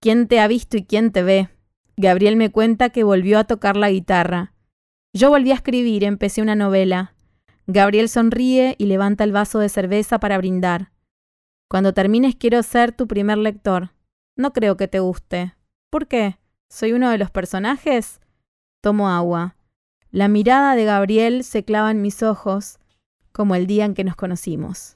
¿Quién 0.06 0.28
te 0.28 0.38
ha 0.38 0.46
visto 0.46 0.76
y 0.76 0.84
quién 0.84 1.10
te 1.10 1.24
ve? 1.24 1.48
Gabriel 1.96 2.36
me 2.36 2.52
cuenta 2.52 2.90
que 2.90 3.02
volvió 3.02 3.40
a 3.40 3.44
tocar 3.44 3.76
la 3.76 3.90
guitarra. 3.90 4.52
Yo 5.12 5.30
volví 5.30 5.50
a 5.50 5.54
escribir, 5.54 6.04
empecé 6.04 6.42
una 6.42 6.54
novela. 6.54 7.16
Gabriel 7.66 8.08
sonríe 8.08 8.76
y 8.78 8.86
levanta 8.86 9.24
el 9.24 9.32
vaso 9.32 9.58
de 9.58 9.68
cerveza 9.68 10.20
para 10.20 10.38
brindar. 10.38 10.92
Cuando 11.68 11.92
termines 11.92 12.36
quiero 12.36 12.62
ser 12.62 12.92
tu 12.92 13.08
primer 13.08 13.38
lector. 13.38 13.94
No 14.36 14.52
creo 14.52 14.76
que 14.76 14.86
te 14.86 15.00
guste. 15.00 15.56
¿Por 15.90 16.06
qué? 16.06 16.38
¿Soy 16.70 16.92
uno 16.92 17.10
de 17.10 17.18
los 17.18 17.32
personajes? 17.32 18.20
Tomo 18.82 19.08
agua. 19.08 19.56
La 20.12 20.28
mirada 20.28 20.76
de 20.76 20.84
Gabriel 20.84 21.42
se 21.42 21.64
clava 21.64 21.90
en 21.90 22.00
mis 22.00 22.22
ojos, 22.22 22.78
como 23.32 23.56
el 23.56 23.66
día 23.66 23.84
en 23.84 23.94
que 23.94 24.04
nos 24.04 24.14
conocimos. 24.14 24.95